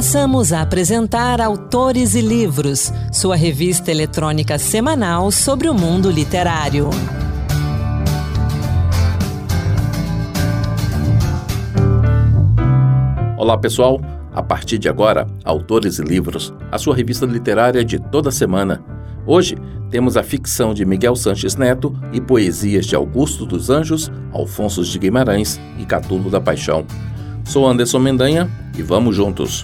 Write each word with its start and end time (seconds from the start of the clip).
Passamos 0.00 0.50
a 0.50 0.62
apresentar 0.62 1.42
Autores 1.42 2.14
e 2.14 2.22
Livros, 2.22 2.90
sua 3.12 3.36
revista 3.36 3.90
eletrônica 3.90 4.58
semanal 4.58 5.30
sobre 5.30 5.68
o 5.68 5.74
mundo 5.74 6.10
literário. 6.10 6.88
Olá, 13.36 13.58
pessoal. 13.58 14.00
A 14.32 14.42
partir 14.42 14.78
de 14.78 14.88
agora, 14.88 15.26
Autores 15.44 15.98
e 15.98 16.02
Livros, 16.02 16.54
a 16.72 16.78
sua 16.78 16.96
revista 16.96 17.26
literária 17.26 17.84
de 17.84 17.98
toda 17.98 18.30
semana. 18.30 18.82
Hoje 19.26 19.58
temos 19.90 20.16
a 20.16 20.22
ficção 20.22 20.72
de 20.72 20.82
Miguel 20.86 21.14
Sanches 21.14 21.56
Neto 21.56 21.94
e 22.10 22.22
poesias 22.22 22.86
de 22.86 22.96
Augusto 22.96 23.44
dos 23.44 23.68
Anjos, 23.68 24.10
Alfonso 24.32 24.82
de 24.82 24.98
Guimarães 24.98 25.60
e 25.78 25.84
Catulo 25.84 26.30
da 26.30 26.40
Paixão. 26.40 26.86
Sou 27.44 27.68
Anderson 27.68 27.98
Mendanha 27.98 28.50
e 28.78 28.82
vamos 28.82 29.14
juntos. 29.14 29.62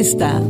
Entrevista. 0.00 0.40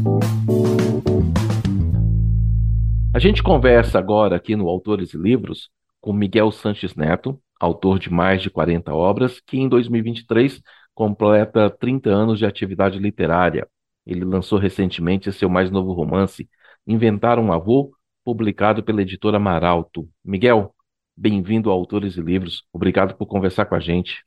A 3.12 3.18
gente 3.18 3.42
conversa 3.42 3.98
agora 3.98 4.36
aqui 4.36 4.54
no 4.54 4.68
Autores 4.68 5.12
e 5.12 5.18
Livros 5.18 5.70
com 6.00 6.12
Miguel 6.12 6.52
Sanches 6.52 6.94
Neto, 6.94 7.36
autor 7.58 7.98
de 7.98 8.12
mais 8.12 8.42
de 8.42 8.48
40 8.48 8.94
obras, 8.94 9.40
que 9.40 9.58
em 9.58 9.68
2023 9.68 10.62
completa 10.94 11.68
30 11.68 12.10
anos 12.10 12.38
de 12.38 12.46
atividade 12.46 13.00
literária. 13.00 13.66
Ele 14.06 14.24
lançou 14.24 14.56
recentemente 14.56 15.32
seu 15.32 15.48
mais 15.48 15.68
novo 15.68 15.92
romance, 15.92 16.48
Inventar 16.86 17.38
um 17.38 17.52
Avô, 17.52 17.90
publicado 18.24 18.84
pela 18.84 19.02
editora 19.02 19.40
Maralto. 19.40 20.08
Miguel, 20.24 20.72
bem-vindo 21.16 21.70
a 21.70 21.72
Autores 21.72 22.16
e 22.16 22.20
Livros. 22.20 22.62
Obrigado 22.72 23.16
por 23.16 23.26
conversar 23.26 23.66
com 23.66 23.74
a 23.74 23.80
gente. 23.80 24.24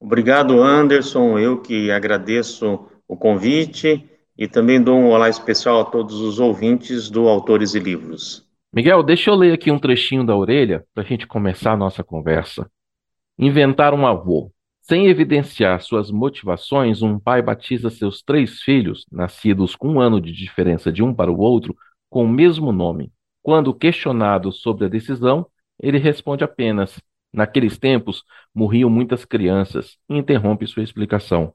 Obrigado, 0.00 0.62
Anderson. 0.62 1.38
Eu 1.38 1.60
que 1.60 1.90
agradeço 1.90 2.88
o 3.06 3.16
convite 3.16 4.10
e 4.36 4.48
também 4.48 4.82
dou 4.82 4.96
um 4.96 5.10
olá 5.10 5.28
especial 5.28 5.80
a 5.80 5.84
todos 5.84 6.20
os 6.20 6.38
ouvintes 6.38 7.08
do 7.08 7.28
Autores 7.28 7.74
e 7.74 7.78
Livros. 7.78 8.46
Miguel, 8.72 9.02
deixa 9.02 9.30
eu 9.30 9.34
ler 9.36 9.52
aqui 9.52 9.70
um 9.70 9.78
trechinho 9.78 10.24
da 10.24 10.36
orelha 10.36 10.84
para 10.92 11.04
a 11.04 11.06
gente 11.06 11.26
começar 11.26 11.72
a 11.72 11.76
nossa 11.76 12.02
conversa. 12.02 12.68
Inventar 13.38 13.94
um 13.94 14.06
avô. 14.06 14.50
Sem 14.82 15.06
evidenciar 15.06 15.80
suas 15.80 16.10
motivações, 16.10 17.00
um 17.00 17.18
pai 17.18 17.40
batiza 17.40 17.88
seus 17.88 18.20
três 18.20 18.60
filhos, 18.60 19.06
nascidos 19.10 19.74
com 19.74 19.92
um 19.92 20.00
ano 20.00 20.20
de 20.20 20.32
diferença 20.32 20.92
de 20.92 21.02
um 21.02 21.14
para 21.14 21.32
o 21.32 21.38
outro, 21.38 21.74
com 22.10 22.24
o 22.24 22.28
mesmo 22.28 22.70
nome. 22.72 23.12
Quando 23.42 23.72
questionado 23.72 24.52
sobre 24.52 24.86
a 24.86 24.88
decisão, 24.88 25.46
ele 25.80 25.98
responde 25.98 26.44
apenas: 26.44 27.00
Naqueles 27.32 27.78
tempos 27.78 28.24
morriam 28.54 28.90
muitas 28.90 29.24
crianças, 29.24 29.96
e 30.08 30.16
interrompe 30.16 30.66
sua 30.66 30.82
explicação. 30.82 31.54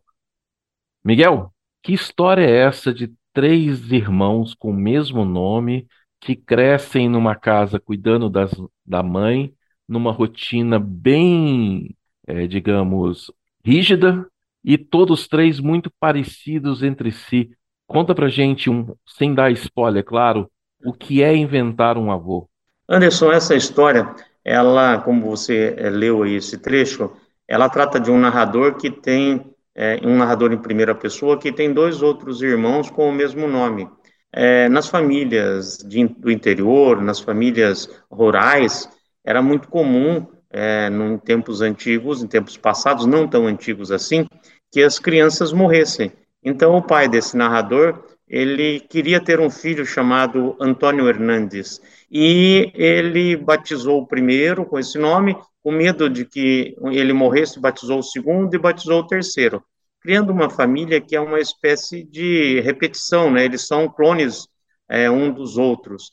Miguel, 1.04 1.54
que 1.82 1.94
história 1.94 2.44
é 2.44 2.66
essa 2.66 2.94
de 2.94 3.14
três 3.34 3.92
irmãos 3.92 4.54
com 4.54 4.72
o 4.72 4.74
mesmo 4.74 5.24
nome 5.26 5.88
que 6.20 6.36
crescem 6.36 7.08
numa 7.10 7.36
casa 7.36 7.80
cuidando 7.80 8.30
das, 8.30 8.52
da 8.86 9.02
mãe, 9.02 9.54
numa 9.88 10.12
rotina 10.12 10.80
bem 10.80 11.96
é, 12.30 12.46
digamos, 12.46 13.32
rígida 13.66 14.24
e 14.64 14.78
todos 14.78 15.28
três 15.28 15.60
muito 15.60 15.92
parecidos 16.00 16.84
entre 16.84 17.12
si. 17.12 17.50
Conta 17.88 18.14
pra 18.14 18.28
gente, 18.28 18.70
um, 18.70 18.94
sem 19.08 19.34
dar 19.34 19.52
spoiler, 19.52 20.04
claro, 20.04 20.48
o 20.86 20.94
que 20.94 21.24
é 21.24 21.36
inventar 21.36 21.98
um 21.98 22.12
avô. 22.12 22.48
Anderson, 22.88 23.32
essa 23.32 23.56
história, 23.56 24.14
ela, 24.46 25.00
como 25.00 25.28
você 25.28 25.74
é, 25.76 25.90
leu 25.90 26.22
aí 26.22 26.36
esse 26.36 26.60
trecho, 26.60 27.12
ela 27.48 27.68
trata 27.68 28.00
de 28.00 28.12
um 28.12 28.20
narrador 28.20 28.76
que 28.76 28.92
tem, 28.92 29.44
é, 29.75 30.00
um 30.03 30.17
narrador 30.17 30.52
em 30.52 30.58
primeira 30.58 30.94
pessoa, 30.95 31.38
que 31.38 31.52
tem 31.52 31.73
dois 31.73 32.02
outros 32.02 32.42
irmãos 32.42 32.89
com 32.89 33.09
o 33.09 33.14
mesmo 33.14 33.48
nome. 33.48 33.89
É, 34.32 34.70
nas 34.70 34.88
famílias 34.88 35.77
de, 35.77 36.08
do 36.08 36.32
interior, 36.32 37.02
nas 37.02 37.20
famílias 37.20 37.89
rurais, 38.11 38.89
era 39.23 39.42
muito 39.42 39.67
comum 39.67 40.27
é, 40.52 40.88
em 40.88 41.17
tempos 41.17 41.61
antigos, 41.61 42.23
em 42.23 42.27
tempos 42.27 42.58
passados, 42.58 43.05
não 43.05 43.27
tão 43.27 43.48
antigos 43.48 43.92
assim, 43.92 44.27
que 44.71 44.82
as 44.82 44.99
crianças 44.99 45.52
morressem. 45.52 46.11
Então, 46.44 46.76
o 46.76 46.82
pai 46.82 47.08
desse 47.08 47.36
narrador, 47.36 48.04
ele 48.27 48.80
queria 48.80 49.20
ter 49.20 49.39
um 49.39 49.49
filho 49.49 49.86
chamado 49.86 50.55
Antônio 50.60 51.08
Hernandes, 51.08 51.82
e 52.11 52.71
ele 52.73 53.36
batizou 53.36 54.02
o 54.02 54.08
primeiro 54.08 54.65
com 54.65 54.80
esse 54.80 54.97
nome, 54.97 55.37
com 55.61 55.71
medo 55.71 56.09
de 56.09 56.25
que 56.25 56.75
ele 56.92 57.14
morresse, 57.14 57.59
batizou 57.59 57.99
o 57.99 58.03
segundo 58.03 58.53
e 58.55 58.59
batizou 58.59 59.02
o 59.02 59.08
terceiro, 59.08 59.64
criando 60.02 60.31
uma 60.31 60.49
família 60.49 61.02
que 61.02 61.15
é 61.15 61.21
uma 61.21 61.39
espécie 61.39 62.03
de 62.03 62.61
repetição, 62.61 63.30
né? 63.30 63.45
Eles 63.45 63.67
são 63.67 63.87
clones 63.87 64.47
é, 64.89 65.09
um 65.09 65.31
dos 65.31 65.58
outros. 65.58 66.09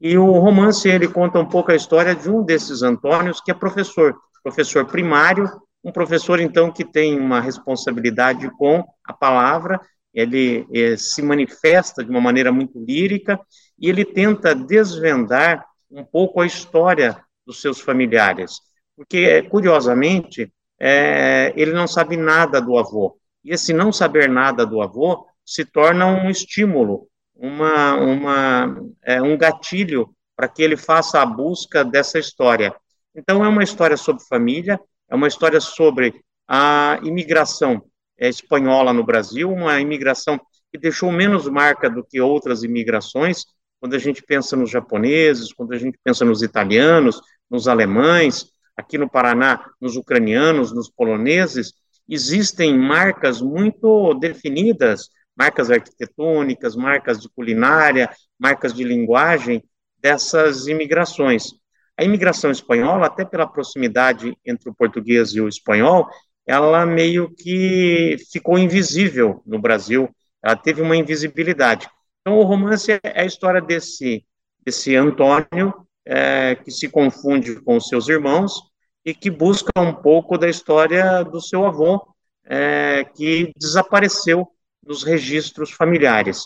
E 0.00 0.16
o 0.18 0.30
romance 0.32 0.88
ele 0.88 1.08
conta 1.08 1.38
um 1.38 1.46
pouco 1.46 1.72
a 1.72 1.76
história 1.76 2.14
de 2.14 2.28
um 2.28 2.44
desses 2.44 2.82
Antônios 2.82 3.40
que 3.40 3.50
é 3.50 3.54
professor, 3.54 4.14
professor 4.42 4.84
primário, 4.84 5.50
um 5.82 5.90
professor 5.90 6.40
então 6.40 6.70
que 6.70 6.84
tem 6.84 7.18
uma 7.18 7.40
responsabilidade 7.40 8.50
com 8.58 8.84
a 9.04 9.12
palavra, 9.12 9.80
ele 10.12 10.66
eh, 10.74 10.96
se 10.96 11.22
manifesta 11.22 12.04
de 12.04 12.10
uma 12.10 12.20
maneira 12.20 12.50
muito 12.50 12.78
lírica 12.78 13.38
e 13.78 13.88
ele 13.88 14.04
tenta 14.04 14.54
desvendar 14.54 15.66
um 15.90 16.04
pouco 16.04 16.40
a 16.40 16.46
história 16.46 17.22
dos 17.46 17.60
seus 17.60 17.80
familiares, 17.80 18.60
porque 18.96 19.42
curiosamente 19.42 20.52
é, 20.78 21.52
ele 21.56 21.72
não 21.72 21.86
sabe 21.86 22.16
nada 22.16 22.60
do 22.60 22.78
avô 22.78 23.18
e 23.44 23.52
esse 23.52 23.72
não 23.72 23.92
saber 23.92 24.28
nada 24.28 24.66
do 24.66 24.82
avô 24.82 25.26
se 25.44 25.64
torna 25.64 26.06
um 26.06 26.28
estímulo 26.28 27.08
uma, 27.38 27.94
uma, 27.94 28.82
é, 29.04 29.22
um 29.22 29.38
gatilho 29.38 30.12
para 30.36 30.48
que 30.48 30.62
ele 30.62 30.76
faça 30.76 31.22
a 31.22 31.26
busca 31.26 31.84
dessa 31.84 32.18
história. 32.18 32.74
Então, 33.14 33.44
é 33.44 33.48
uma 33.48 33.62
história 33.62 33.96
sobre 33.96 34.24
família, 34.24 34.78
é 35.08 35.14
uma 35.14 35.28
história 35.28 35.60
sobre 35.60 36.20
a 36.46 36.98
imigração 37.02 37.82
é, 38.18 38.28
espanhola 38.28 38.92
no 38.92 39.04
Brasil, 39.04 39.50
uma 39.50 39.80
imigração 39.80 40.38
que 40.70 40.78
deixou 40.78 41.10
menos 41.10 41.48
marca 41.48 41.88
do 41.88 42.04
que 42.04 42.20
outras 42.20 42.62
imigrações, 42.62 43.44
quando 43.80 43.94
a 43.94 43.98
gente 43.98 44.22
pensa 44.22 44.56
nos 44.56 44.70
japoneses, 44.70 45.52
quando 45.52 45.72
a 45.72 45.78
gente 45.78 45.98
pensa 46.02 46.24
nos 46.24 46.42
italianos, 46.42 47.20
nos 47.50 47.68
alemães, 47.68 48.50
aqui 48.76 48.98
no 48.98 49.08
Paraná, 49.08 49.70
nos 49.80 49.96
ucranianos, 49.96 50.72
nos 50.72 50.90
poloneses, 50.90 51.72
existem 52.08 52.76
marcas 52.76 53.40
muito 53.40 54.14
definidas 54.14 55.10
marcas 55.38 55.70
arquitetônicas, 55.70 56.74
marcas 56.74 57.20
de 57.20 57.28
culinária, 57.28 58.10
marcas 58.36 58.74
de 58.74 58.82
linguagem 58.82 59.62
dessas 59.96 60.66
imigrações. 60.66 61.52
A 61.96 62.02
imigração 62.02 62.50
espanhola, 62.50 63.06
até 63.06 63.24
pela 63.24 63.46
proximidade 63.46 64.36
entre 64.44 64.68
o 64.68 64.74
português 64.74 65.30
e 65.30 65.40
o 65.40 65.48
espanhol, 65.48 66.08
ela 66.44 66.84
meio 66.84 67.32
que 67.32 68.16
ficou 68.32 68.58
invisível 68.58 69.40
no 69.46 69.60
Brasil, 69.60 70.08
ela 70.42 70.56
teve 70.56 70.82
uma 70.82 70.96
invisibilidade. 70.96 71.88
Então, 72.28 72.40
o 72.40 72.42
romance 72.42 72.92
é 72.92 73.22
a 73.22 73.24
história 73.24 73.58
desse, 73.58 74.22
desse 74.62 74.94
Antônio, 74.94 75.72
é, 76.04 76.56
que 76.56 76.70
se 76.70 76.86
confunde 76.86 77.58
com 77.62 77.80
seus 77.80 78.06
irmãos 78.06 78.60
e 79.02 79.14
que 79.14 79.30
busca 79.30 79.70
um 79.78 79.94
pouco 79.94 80.36
da 80.36 80.46
história 80.46 81.24
do 81.24 81.40
seu 81.40 81.64
avô, 81.64 82.06
é, 82.44 83.02
que 83.02 83.50
desapareceu 83.56 84.46
nos 84.86 85.02
registros 85.02 85.70
familiares. 85.70 86.44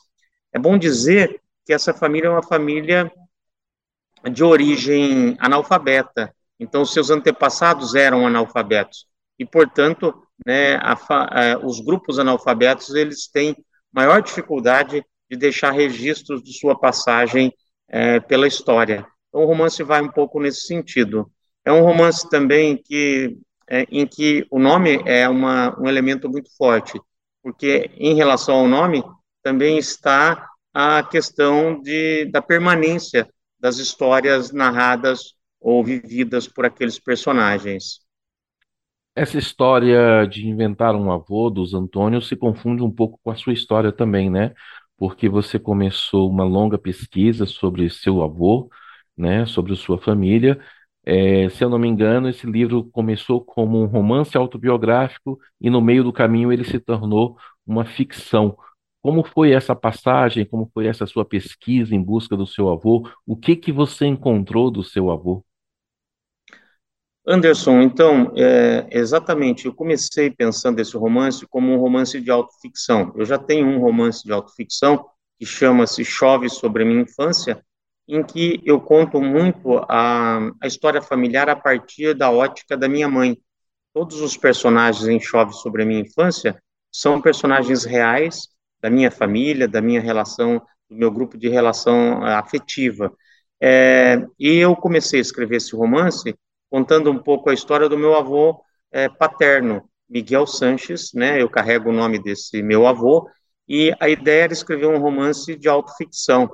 É 0.53 0.59
bom 0.59 0.78
dizer 0.78 1.43
que 1.66 1.72
essa 1.72 1.93
família 1.93 2.28
é 2.28 2.31
uma 2.31 2.44
família 2.44 3.10
de 4.31 4.44
origem 4.44 5.37
analfabeta, 5.41 6.32
então 6.60 6.84
seus 6.84 7.10
antepassados 7.10 7.97
eram 7.97 8.25
analfabetos 8.25 9.08
e, 9.37 9.44
portanto, 9.44 10.14
né, 10.46 10.76
a, 10.76 10.93
a, 10.93 11.58
os 11.58 11.81
grupos 11.81 12.20
analfabetos 12.20 12.94
eles 12.94 13.26
têm 13.26 13.56
maior 13.93 14.23
dificuldade 14.23 15.05
de 15.32 15.38
deixar 15.38 15.73
registros 15.73 16.43
de 16.43 16.52
sua 16.52 16.79
passagem 16.79 17.52
é, 17.88 18.20
pela 18.20 18.46
história. 18.46 19.06
Então, 19.29 19.43
o 19.43 19.46
romance 19.46 19.82
vai 19.82 20.02
um 20.02 20.11
pouco 20.11 20.38
nesse 20.38 20.67
sentido. 20.67 21.31
É 21.64 21.73
um 21.73 21.82
romance 21.82 22.29
também 22.29 22.76
que 22.76 23.37
é, 23.69 23.87
em 23.90 24.06
que 24.06 24.46
o 24.50 24.58
nome 24.58 25.02
é 25.06 25.29
uma, 25.29 25.75
um 25.81 25.88
elemento 25.88 26.29
muito 26.29 26.55
forte 26.56 27.00
porque 27.43 27.90
em 27.96 28.14
relação 28.14 28.55
ao 28.55 28.69
nome 28.69 29.02
também 29.43 29.76
está 29.76 30.49
a 30.73 31.02
questão 31.02 31.81
de, 31.82 32.26
da 32.26 32.40
permanência 32.40 33.29
das 33.58 33.79
histórias 33.79 34.52
narradas 34.52 35.34
ou 35.61 35.84
vividas 35.84 36.46
por 36.49 36.64
aqueles 36.64 36.99
personagens. 36.99 38.00
Essa 39.14 39.37
história 39.37 40.26
de 40.26 40.49
inventar 40.49 40.94
um 40.94 41.12
avô 41.12 41.50
dos 41.50 41.75
Antônios 41.75 42.29
se 42.29 42.37
confunde 42.37 42.82
um 42.82 42.90
pouco 42.90 43.20
com 43.23 43.31
a 43.31 43.37
sua 43.37 43.52
história 43.52 43.93
também, 43.93 44.31
né? 44.31 44.55
Porque 45.02 45.28
você 45.28 45.58
começou 45.58 46.31
uma 46.31 46.44
longa 46.44 46.78
pesquisa 46.78 47.46
sobre 47.46 47.90
seu 47.90 48.22
avô, 48.22 48.70
né, 49.16 49.44
sobre 49.46 49.75
sua 49.76 49.99
família, 49.99 50.60
É, 51.04 51.49
se 51.50 51.64
eu 51.64 51.69
não 51.70 51.78
me 51.81 51.88
engano, 51.88 52.28
esse 52.28 52.46
livro 52.46 52.84
começou 52.93 53.44
como 53.44 53.82
um 53.82 53.87
romance 53.87 54.37
autobiográfico 54.37 55.38
e 55.60 55.69
no 55.70 55.81
meio 55.81 56.04
do 56.04 56.12
caminho 56.12 56.52
ele 56.52 56.64
se 56.64 56.78
tornou 56.78 57.37
uma 57.66 57.84
ficção. 57.84 58.56
Como 59.02 59.25
foi 59.25 59.50
essa 59.52 59.75
passagem? 59.75 60.44
Como 60.46 60.70
foi 60.72 60.87
essa 60.87 61.05
sua 61.06 61.25
pesquisa 61.25 61.94
em 61.94 62.00
busca 62.02 62.37
do 62.37 62.46
seu 62.46 62.69
avô? 62.70 63.08
O 63.26 63.37
que 63.37 63.56
que 63.56 63.72
você 63.72 64.06
encontrou 64.06 64.70
do 64.70 64.84
seu 64.84 65.10
avô? 65.10 65.44
Anderson, 67.26 67.80
então, 67.82 68.32
é, 68.36 68.88
exatamente, 68.90 69.66
eu 69.66 69.72
comecei 69.72 70.28
pensando 70.28 70.80
esse 70.80 70.96
romance 70.96 71.46
como 71.46 71.72
um 71.72 71.78
romance 71.78 72.20
de 72.20 72.30
autoficção. 72.30 73.12
Eu 73.16 73.24
já 73.24 73.38
tenho 73.38 73.69
um 73.69 73.78
romance 73.78 74.24
de 74.24 74.32
autoficção 74.32 75.06
que 75.38 75.46
chama-se 75.46 76.04
Chove 76.04 76.48
sobre 76.50 76.82
a 76.82 76.86
minha 76.86 77.02
infância, 77.02 77.64
em 78.08 78.24
que 78.24 78.60
eu 78.64 78.80
conto 78.80 79.20
muito 79.20 79.78
a, 79.88 80.50
a 80.60 80.66
história 80.66 81.00
familiar 81.00 81.48
a 81.48 81.54
partir 81.54 82.12
da 82.14 82.28
ótica 82.30 82.76
da 82.76 82.88
minha 82.88 83.08
mãe. 83.08 83.38
Todos 83.94 84.20
os 84.20 84.36
personagens 84.36 85.06
em 85.06 85.20
Chove 85.20 85.52
sobre 85.52 85.82
a 85.84 85.86
minha 85.86 86.00
infância 86.00 86.60
são 86.90 87.20
personagens 87.20 87.84
reais 87.84 88.48
da 88.80 88.90
minha 88.90 89.12
família, 89.12 89.69
da 89.69 89.80
minha 89.80 90.00
relação, 90.00 90.60
do 90.90 90.96
meu 90.96 91.10
grupo 91.10 91.38
de 91.38 91.48
relação 91.48 92.26
eh, 92.26 92.34
afetiva. 92.34 93.12
É, 93.60 94.20
e 94.40 94.56
eu 94.56 94.74
comecei 94.74 95.20
a 95.20 95.22
escrever 95.22 95.56
esse 95.58 95.76
romance 95.76 96.36
contando 96.72 97.10
um 97.10 97.19
pouco 97.19 97.50
a 97.50 97.54
história 97.54 97.86
do 97.86 97.98
meu 97.98 98.16
avô 98.16 98.58
é, 98.90 99.06
paterno, 99.06 99.84
Miguel 100.08 100.46
Sanches, 100.46 101.12
né? 101.12 101.42
Eu 101.42 101.50
carrego 101.50 101.90
o 101.90 101.92
nome 101.92 102.19
desse 102.19 102.62
meu 102.62 102.86
avô 102.86 103.28
e 103.69 103.94
a 104.00 104.08
ideia 104.08 104.44
era 104.44 104.54
escrever 104.54 104.86
um 104.86 104.98
romance 104.98 105.54
de 105.54 105.69
autoficção. 105.69 106.50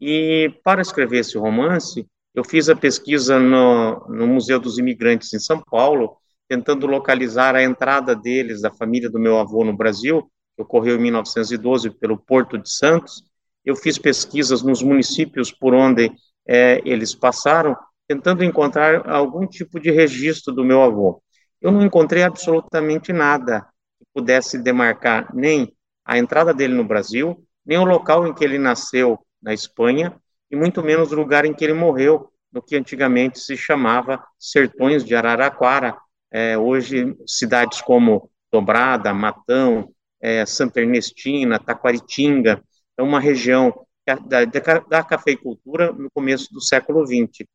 E 0.00 0.50
para 0.64 0.80
escrever 0.80 1.18
esse 1.18 1.36
romance, 1.36 2.06
eu 2.34 2.42
fiz 2.42 2.70
a 2.70 2.76
pesquisa 2.76 3.38
no, 3.38 4.06
no 4.08 4.26
Museu 4.26 4.58
dos 4.58 4.78
Imigrantes 4.78 5.34
em 5.34 5.38
São 5.38 5.62
Paulo, 5.62 6.16
tentando 6.48 6.86
localizar 6.86 7.54
a 7.54 7.62
entrada 7.62 8.16
deles, 8.16 8.62
da 8.62 8.72
família 8.72 9.10
do 9.10 9.18
meu 9.18 9.38
avô 9.38 9.64
no 9.64 9.76
Brasil, 9.76 10.30
que 10.56 10.62
ocorreu 10.62 10.96
em 10.96 11.02
1912 11.02 11.90
pelo 11.90 12.16
Porto 12.16 12.56
de 12.56 12.70
Santos. 12.70 13.22
Eu 13.62 13.76
fiz 13.76 13.98
pesquisas 13.98 14.62
nos 14.62 14.82
municípios 14.82 15.52
por 15.52 15.74
onde 15.74 16.10
é, 16.48 16.80
eles 16.86 17.14
passaram, 17.14 17.76
tentando 18.08 18.42
encontrar 18.42 19.06
algum 19.06 19.46
tipo 19.46 19.78
de 19.78 19.90
registro 19.90 20.52
do 20.52 20.64
meu 20.64 20.82
avô. 20.82 21.22
Eu 21.60 21.70
não 21.70 21.84
encontrei 21.84 22.22
absolutamente 22.22 23.12
nada 23.12 23.66
que 23.98 24.06
pudesse 24.14 24.58
demarcar 24.58 25.28
nem 25.34 25.76
a 26.04 26.16
entrada 26.16 26.54
dele 26.54 26.74
no 26.74 26.84
Brasil, 26.84 27.44
nem 27.66 27.76
o 27.76 27.84
local 27.84 28.26
em 28.26 28.32
que 28.32 28.42
ele 28.42 28.58
nasceu 28.58 29.18
na 29.42 29.52
Espanha, 29.52 30.16
e 30.50 30.56
muito 30.56 30.82
menos 30.82 31.12
o 31.12 31.16
lugar 31.16 31.44
em 31.44 31.52
que 31.52 31.62
ele 31.62 31.74
morreu, 31.74 32.32
no 32.50 32.62
que 32.62 32.74
antigamente 32.74 33.38
se 33.38 33.58
chamava 33.58 34.24
Sertões 34.38 35.04
de 35.04 35.14
Araraquara, 35.14 35.94
é, 36.30 36.56
hoje 36.56 37.14
cidades 37.26 37.82
como 37.82 38.30
Dobrada, 38.50 39.12
Matão, 39.12 39.92
é, 40.18 40.46
Santa 40.46 40.80
Ernestina, 40.80 41.58
Taquaritinga, 41.58 42.62
é 42.96 43.02
uma 43.02 43.20
região 43.20 43.86
da, 44.06 44.46
da, 44.46 44.78
da 44.78 45.04
cafeicultura 45.04 45.92
no 45.92 46.10
começo 46.10 46.48
do 46.52 46.60
século 46.62 47.06
XX. 47.06 47.46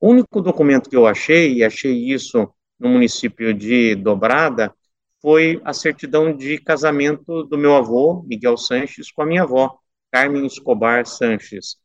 O 0.00 0.08
único 0.08 0.40
documento 0.40 0.88
que 0.88 0.96
eu 0.96 1.06
achei, 1.06 1.54
e 1.54 1.64
achei 1.64 1.92
isso 1.92 2.48
no 2.78 2.88
município 2.88 3.52
de 3.52 3.94
Dobrada, 3.94 4.74
foi 5.20 5.60
a 5.62 5.74
certidão 5.74 6.34
de 6.34 6.58
casamento 6.58 7.44
do 7.44 7.58
meu 7.58 7.76
avô, 7.76 8.24
Miguel 8.26 8.56
Sanches, 8.56 9.12
com 9.12 9.20
a 9.22 9.26
minha 9.26 9.42
avó, 9.42 9.78
Carmen 10.10 10.46
Escobar 10.46 11.06
Sanches. 11.06 11.76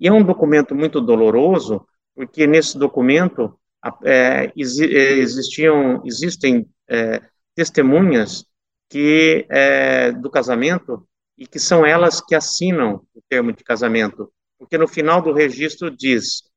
E 0.00 0.08
é 0.08 0.12
um 0.12 0.24
documento 0.24 0.74
muito 0.74 1.00
doloroso, 1.00 1.86
porque 2.14 2.46
nesse 2.46 2.76
documento 2.76 3.56
é, 4.04 4.52
existiam, 4.56 6.02
existem 6.04 6.66
é, 6.88 7.22
testemunhas 7.54 8.44
que 8.88 9.46
é, 9.48 10.10
do 10.10 10.28
casamento 10.28 11.06
e 11.38 11.46
que 11.46 11.60
são 11.60 11.86
elas 11.86 12.20
que 12.20 12.34
assinam 12.34 13.02
o 13.14 13.22
termo 13.28 13.52
de 13.52 13.62
casamento, 13.62 14.30
porque 14.58 14.76
no 14.76 14.88
final 14.88 15.22
do 15.22 15.32
registro 15.32 15.88
diz 15.88 16.49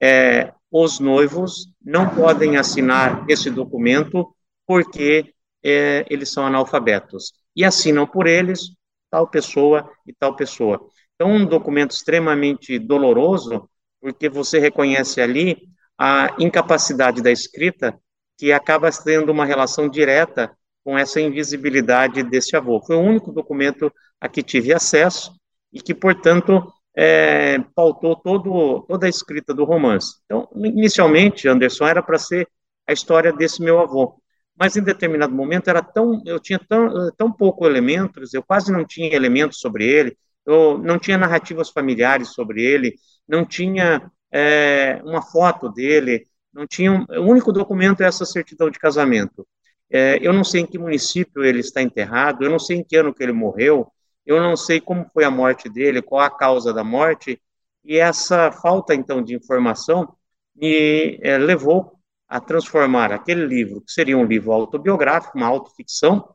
é, 0.00 0.52
os 0.70 1.00
noivos 1.00 1.72
não 1.82 2.08
podem 2.08 2.56
assinar 2.56 3.24
esse 3.28 3.50
documento 3.50 4.34
porque 4.66 5.34
é, 5.62 6.06
eles 6.08 6.30
são 6.30 6.46
analfabetos 6.46 7.32
e 7.54 7.64
assinam 7.64 8.06
por 8.06 8.26
eles 8.26 8.70
tal 9.10 9.26
pessoa 9.26 9.90
e 10.06 10.12
tal 10.12 10.36
pessoa. 10.36 10.80
Então, 11.14 11.32
um 11.32 11.44
documento 11.44 11.90
extremamente 11.90 12.78
doloroso, 12.78 13.68
porque 14.00 14.28
você 14.28 14.58
reconhece 14.58 15.20
ali 15.20 15.58
a 15.98 16.34
incapacidade 16.38 17.20
da 17.22 17.30
escrita, 17.30 17.98
que 18.38 18.52
acaba 18.52 18.90
tendo 18.90 19.30
uma 19.30 19.44
relação 19.44 19.88
direta 19.88 20.50
com 20.82 20.96
essa 20.96 21.20
invisibilidade 21.20 22.22
desse 22.22 22.56
avô. 22.56 22.80
Foi 22.80 22.96
o 22.96 23.00
único 23.00 23.32
documento 23.32 23.92
a 24.18 24.28
que 24.28 24.42
tive 24.42 24.72
acesso 24.72 25.32
e 25.70 25.80
que, 25.80 25.94
portanto, 25.94 26.72
é, 26.96 27.58
pautou 27.74 28.16
todo, 28.16 28.82
toda 28.88 29.06
a 29.06 29.08
escrita 29.08 29.54
do 29.54 29.64
romance. 29.64 30.16
Então, 30.24 30.48
inicialmente, 30.54 31.48
Anderson, 31.48 31.86
era 31.86 32.02
para 32.02 32.18
ser 32.18 32.48
a 32.86 32.92
história 32.92 33.32
desse 33.32 33.62
meu 33.62 33.80
avô 33.80 34.20
mas 34.60 34.76
em 34.76 34.82
determinado 34.82 35.34
momento 35.34 35.68
era 35.68 35.82
tão, 35.82 36.22
eu 36.26 36.38
tinha 36.38 36.58
tão, 36.58 37.10
tão 37.16 37.32
pouco 37.32 37.64
elementos, 37.64 38.34
eu 38.34 38.42
quase 38.42 38.70
não 38.70 38.84
tinha 38.84 39.16
elementos 39.16 39.58
sobre 39.58 39.86
ele, 39.86 40.18
eu 40.44 40.76
não 40.76 40.98
tinha 40.98 41.16
narrativas 41.16 41.70
familiares 41.70 42.34
sobre 42.34 42.62
ele, 42.62 42.94
não 43.26 43.42
tinha 43.46 44.12
é, 44.30 45.00
uma 45.02 45.22
foto 45.22 45.70
dele, 45.70 46.26
não 46.52 46.66
tinha, 46.66 46.92
um, 46.92 47.06
o 47.08 47.30
único 47.30 47.52
documento 47.52 48.02
é 48.02 48.06
essa 48.06 48.26
certidão 48.26 48.68
de 48.68 48.78
casamento. 48.78 49.48
É, 49.90 50.18
eu 50.20 50.30
não 50.30 50.44
sei 50.44 50.60
em 50.60 50.66
que 50.66 50.78
município 50.78 51.42
ele 51.42 51.60
está 51.60 51.80
enterrado, 51.80 52.44
eu 52.44 52.50
não 52.50 52.58
sei 52.58 52.76
em 52.76 52.84
que 52.84 52.96
ano 52.96 53.14
que 53.14 53.22
ele 53.22 53.32
morreu, 53.32 53.90
eu 54.32 54.40
não 54.42 54.56
sei 54.56 54.80
como 54.80 55.06
foi 55.12 55.24
a 55.24 55.30
morte 55.30 55.68
dele, 55.68 56.02
qual 56.02 56.20
a 56.22 56.30
causa 56.30 56.72
da 56.72 56.84
morte, 56.84 57.40
e 57.84 57.96
essa 57.98 58.52
falta, 58.52 58.94
então, 58.94 59.22
de 59.22 59.34
informação 59.34 60.14
me 60.54 61.18
é, 61.22 61.38
levou 61.38 61.92
a 62.28 62.40
transformar 62.40 63.12
aquele 63.12 63.44
livro, 63.46 63.80
que 63.80 63.92
seria 63.92 64.16
um 64.16 64.24
livro 64.24 64.52
autobiográfico, 64.52 65.36
uma 65.36 65.46
autoficção, 65.46 66.34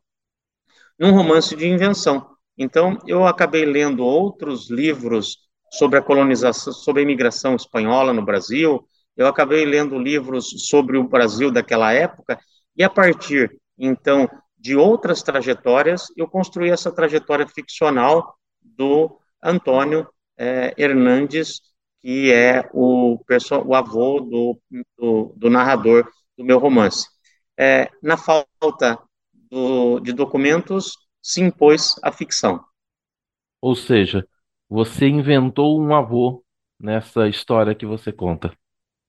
num 1.00 1.12
romance 1.12 1.56
de 1.56 1.68
invenção. 1.68 2.36
Então, 2.58 2.98
eu 3.06 3.26
acabei 3.26 3.66
lendo 3.66 4.04
outros 4.04 4.70
livros 4.70 5.38
sobre 5.72 6.00
a 6.00 6.02
colonização, 6.02 6.74
sobre 6.74 7.02
a 7.02 7.04
imigração 7.04 7.56
espanhola 7.56 8.14
no 8.14 8.24
Brasil, 8.24 8.88
eu 9.16 9.28
acabei 9.28 9.66
lendo 9.66 9.98
livros 9.98 10.68
sobre 10.68 10.98
o 10.98 11.08
Brasil 11.08 11.52
daquela 11.52 11.94
época, 11.94 12.40
e 12.76 12.84
a 12.84 12.90
partir, 12.90 13.58
então, 13.78 14.30
de 14.66 14.76
outras 14.76 15.22
trajetórias, 15.22 16.08
eu 16.18 16.28
construí 16.28 16.72
essa 16.72 16.92
trajetória 16.92 17.48
ficcional 17.48 18.36
do 18.64 19.20
Antônio 19.44 20.10
eh, 20.36 20.74
Hernandes 20.76 21.62
que 22.02 22.34
é 22.34 22.68
o, 22.74 23.20
o 23.66 23.76
avô 23.76 24.20
do, 24.20 24.60
do, 24.98 25.34
do, 25.38 25.50
narrador 25.52 26.10
do 26.36 26.44
meu 26.44 26.58
romance. 26.58 27.08
É, 27.56 27.92
na 28.02 28.18
falta 28.18 29.00
do, 29.34 30.00
de 30.00 30.14
documentos, 30.14 30.98
se 31.22 31.42
impôs 31.42 31.94
a 32.02 32.12
ficção. 32.12 32.60
Ou 33.62 33.76
seja, 33.76 34.28
você 34.68 35.08
inventou 35.08 35.80
um 35.80 35.94
avô 35.94 36.44
nessa 36.80 37.28
história 37.28 37.76
que 37.76 37.86
você 37.86 38.12
conta. 38.12 38.52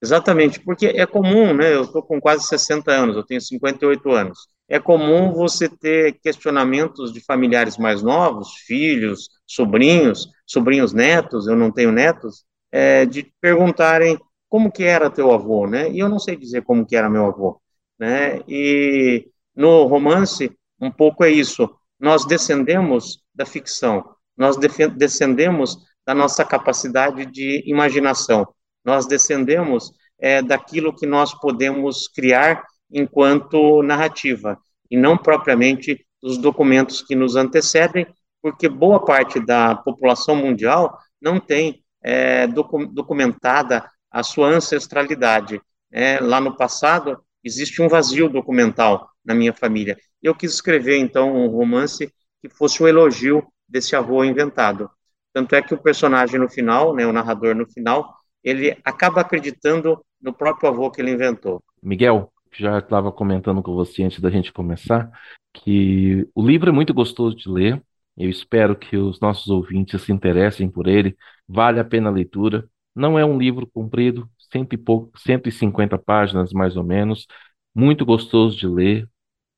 Exatamente, 0.03 0.61
porque 0.61 0.87
é 0.87 1.07
comum, 1.07 1.55
né? 1.55 1.75
Eu 1.75 1.85
estou 1.85 2.03
com 2.03 2.21
quase 2.21 2.47
60 2.47 2.93
anos, 2.93 3.17
eu 3.17 3.25
tenho 3.25 3.41
58 3.41 4.11
anos. 4.11 4.49
É 4.69 4.81
comum 4.81 5.33
você 5.33 5.69
ter 5.69 6.15
questionamentos 6.21 7.13
de 7.13 7.21
familiares 7.21 7.79
mais 7.79 8.03
novos, 8.03 8.55
filhos, 8.67 9.29
sobrinhos, 9.47 10.29
sobrinhos 10.45 10.93
netos, 10.93 11.47
eu 11.47 11.55
não 11.55 11.71
tenho 11.71 11.93
netos, 11.93 12.45
é, 12.73 13.07
de 13.07 13.33
perguntarem 13.41 14.19
como 14.49 14.71
que 14.71 14.85
era 14.85 15.11
teu 15.11 15.33
avô, 15.33 15.67
né? 15.67 15.91
E 15.91 15.99
eu 15.99 16.09
não 16.09 16.19
sei 16.19 16.37
dizer 16.37 16.63
como 16.63 16.85
que 16.87 16.97
era 16.97 17.11
meu 17.11 17.27
avô, 17.27 17.61
né? 17.99 18.41
E 18.49 19.29
no 19.55 19.85
romance, 19.85 20.51
um 20.81 20.91
pouco 20.91 21.25
é 21.25 21.31
isso. 21.31 21.69
Nós 21.99 22.25
descendemos 22.27 23.23
da 23.35 23.47
ficção, 23.47 24.05
nós 24.37 24.57
descendemos 24.97 25.79
da 26.07 26.15
nossa 26.15 26.45
capacidade 26.45 27.27
de 27.27 27.63
imaginação, 27.67 28.47
nós 28.85 29.07
descendemos 29.07 29.93
é, 30.19 30.43
daquilo 30.43 30.95
que 30.95 31.07
nós 31.07 31.35
podemos 31.35 32.09
criar 32.09 32.63
enquanto 32.91 33.83
narrativa, 33.83 34.59
e 34.91 34.97
não 34.97 35.17
propriamente 35.17 36.07
dos 36.23 36.39
documentos 36.39 37.03
que 37.03 37.15
nos 37.15 37.37
antecedem, 37.37 38.07
porque 38.41 38.69
boa 38.69 39.05
parte 39.05 39.41
da 39.41 39.75
população 39.75 40.37
mundial 40.37 40.99
não 41.21 41.41
tem 41.41 41.83
é, 42.03 42.47
documentada 42.47 43.85
a 44.11 44.23
sua 44.23 44.49
ancestralidade. 44.49 45.61
É, 45.93 46.21
lá 46.21 46.41
no 46.41 46.57
passado, 46.57 47.21
existe 47.43 47.83
um 47.83 47.89
vazio 47.89 48.29
documental 48.29 49.11
na 49.25 49.35
minha 49.35 49.53
família. 49.53 49.97
Eu 50.23 50.35
quis 50.35 50.53
escrever, 50.53 50.99
então, 50.99 51.35
um 51.35 51.49
romance 51.49 52.13
que 52.41 52.49
fosse 52.49 52.83
o 52.83 52.89
elogio 52.89 53.47
desse 53.69 53.97
avô 53.97 54.23
inventado. 54.25 54.91
Tanto 55.33 55.55
é 55.55 55.63
que 55.63 55.75
o 55.75 55.79
personagem 55.79 56.41
no 56.41 56.49
final, 56.49 56.95
né, 56.95 57.07
o 57.07 57.13
narrador 57.13 57.55
no 57.55 57.67
final, 57.67 58.15
ele 58.43 58.77
acaba 58.85 59.21
acreditando 59.21 60.03
no 60.21 60.33
próprio 60.33 60.71
avô 60.71 60.91
que 60.91 61.01
ele 61.01 61.11
inventou. 61.11 61.63
Miguel, 61.83 62.33
já 62.59 62.79
estava 62.79 63.13
comentando 63.13 63.63
com 63.63 63.75
você 63.75 64.03
antes 64.05 64.21
da 64.21 64.31
gente 64.31 64.53
começar 64.53 65.11
que 65.53 66.29
o 66.35 66.47
livro 66.47 66.69
é 66.71 66.73
muito 66.73 66.93
gostoso 66.95 67.37
de 67.37 67.49
ler. 67.49 67.83
Eu 68.17 68.29
espero 68.31 68.77
que 68.77 68.97
os 68.97 69.21
nossos 69.21 69.49
ouvintes 69.49 70.03
se 70.03 70.13
interessem 70.13 70.69
por 70.71 70.87
ele. 70.87 71.17
Vale 71.49 71.81
a 71.81 71.85
pena 71.85 72.09
a 72.09 72.13
leitura. 72.13 72.69
Não 72.95 73.19
é 73.19 73.25
um 73.25 73.39
livro 73.39 73.67
comprido, 73.67 74.29
cento 74.39 74.73
e 74.75 74.79
pouco, 74.79 75.19
150 75.19 75.99
páginas 75.99 76.53
mais 76.53 76.77
ou 76.77 76.85
menos. 76.85 77.27
Muito 77.75 78.05
gostoso 78.07 78.57
de 78.57 78.67
ler. 78.67 79.09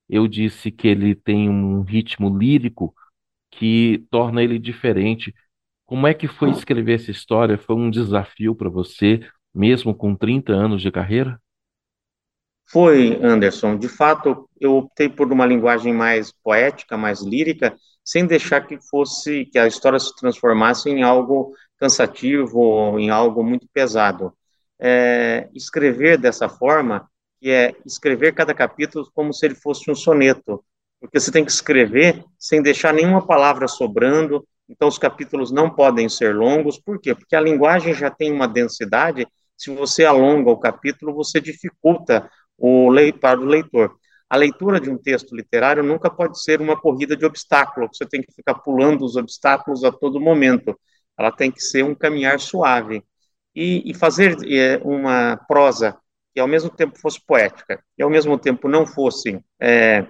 Eu 0.09 0.29
disse 0.29 0.71
que 0.71 0.89
ele 0.89 1.15
tem 1.15 1.49
um 1.51 1.83
ritmo 1.83 2.37
lírico 2.37 2.95
que 3.51 4.07
torna 4.11 4.43
ele 4.43 4.59
diferente. 4.59 5.35
Como 5.87 6.07
é 6.07 6.15
que 6.15 6.29
foi 6.29 6.51
escrever 6.51 6.95
essa 6.97 7.11
história? 7.11 7.59
Foi 7.59 7.77
um 7.77 7.91
desafio 7.91 8.55
para 8.55 8.71
você, 8.71 9.21
mesmo 9.55 9.95
com 9.95 10.15
30 10.17 10.53
anos 10.53 10.83
de 10.83 10.91
carreira? 10.93 11.41
Foi, 12.71 13.19
Anderson. 13.23 13.79
De 13.79 13.89
fato, 13.89 14.49
eu 14.61 14.77
optei 14.77 15.09
por 15.09 15.33
uma 15.33 15.47
linguagem 15.47 15.93
mais 15.95 16.31
poética, 16.31 16.99
mais 16.99 17.23
lírica, 17.23 17.75
sem 18.05 18.27
deixar 18.27 18.67
que 18.67 18.79
fosse 18.79 19.47
que 19.47 19.59
a 19.59 19.67
história 19.67 19.99
se 19.99 20.15
transformasse 20.17 20.91
em 20.91 21.03
algo 21.03 21.55
cansativo, 21.79 22.99
em 22.99 23.09
algo 23.09 23.43
muito 23.43 23.67
pesado. 23.73 24.35
É, 24.79 25.49
escrever 25.55 26.19
dessa 26.19 26.49
forma, 26.49 27.09
que 27.41 27.51
é 27.51 27.75
escrever 27.87 28.35
cada 28.35 28.53
capítulo 28.53 29.11
como 29.15 29.33
se 29.33 29.47
ele 29.47 29.55
fosse 29.55 29.91
um 29.91 29.95
soneto, 29.95 30.63
porque 31.01 31.19
você 31.19 31.31
tem 31.31 31.45
que 31.45 31.51
escrever 31.51 32.23
sem 32.39 32.61
deixar 32.61 32.93
nenhuma 32.93 33.27
palavra 33.27 33.67
sobrando, 33.67 34.47
então 34.69 34.89
os 34.89 34.99
capítulos 34.99 35.51
não 35.51 35.71
podem 35.71 36.09
ser 36.09 36.35
longos, 36.35 36.79
por 36.79 37.01
quê? 37.01 37.15
Porque 37.15 37.35
a 37.35 37.41
linguagem 37.41 37.95
já 37.95 38.11
tem 38.11 38.33
uma 38.33 38.47
densidade, 38.47 39.27
se 39.57 39.75
você 39.75 40.05
alonga 40.05 40.51
o 40.51 40.59
capítulo, 40.59 41.13
você 41.13 41.41
dificulta 41.41 42.31
o 42.59 42.91
para 43.21 43.41
o 43.41 43.45
leitor. 43.45 43.97
A 44.29 44.37
leitura 44.37 44.81
de 44.81 44.91
um 44.91 44.99
texto 44.99 45.35
literário 45.35 45.83
nunca 45.83 46.11
pode 46.11 46.43
ser 46.43 46.61
uma 46.61 46.79
corrida 46.79 47.17
de 47.17 47.25
obstáculos, 47.25 47.97
você 47.97 48.05
tem 48.05 48.21
que 48.21 48.33
ficar 48.33 48.55
pulando 48.57 49.05
os 49.05 49.17
obstáculos 49.17 49.85
a 49.85 49.93
todo 49.93 50.21
momento. 50.21 50.79
Ela 51.19 51.33
tem 51.33 51.51
que 51.51 51.61
ser 51.61 51.85
um 51.85 51.95
caminhar 51.95 52.39
suave. 52.39 53.03
E, 53.55 53.91
e 53.91 53.95
fazer 53.95 54.37
é, 54.47 54.77
uma 54.85 55.37
prosa 55.49 55.97
que 56.33 56.39
ao 56.39 56.47
mesmo 56.47 56.71
tempo 56.71 56.99
fosse 56.99 57.19
poética 57.25 57.83
e 57.97 58.03
ao 58.03 58.11
mesmo 58.11 58.39
tempo 58.39 58.69
não 58.69 58.87
fosse 58.87 59.43
é, 59.61 60.07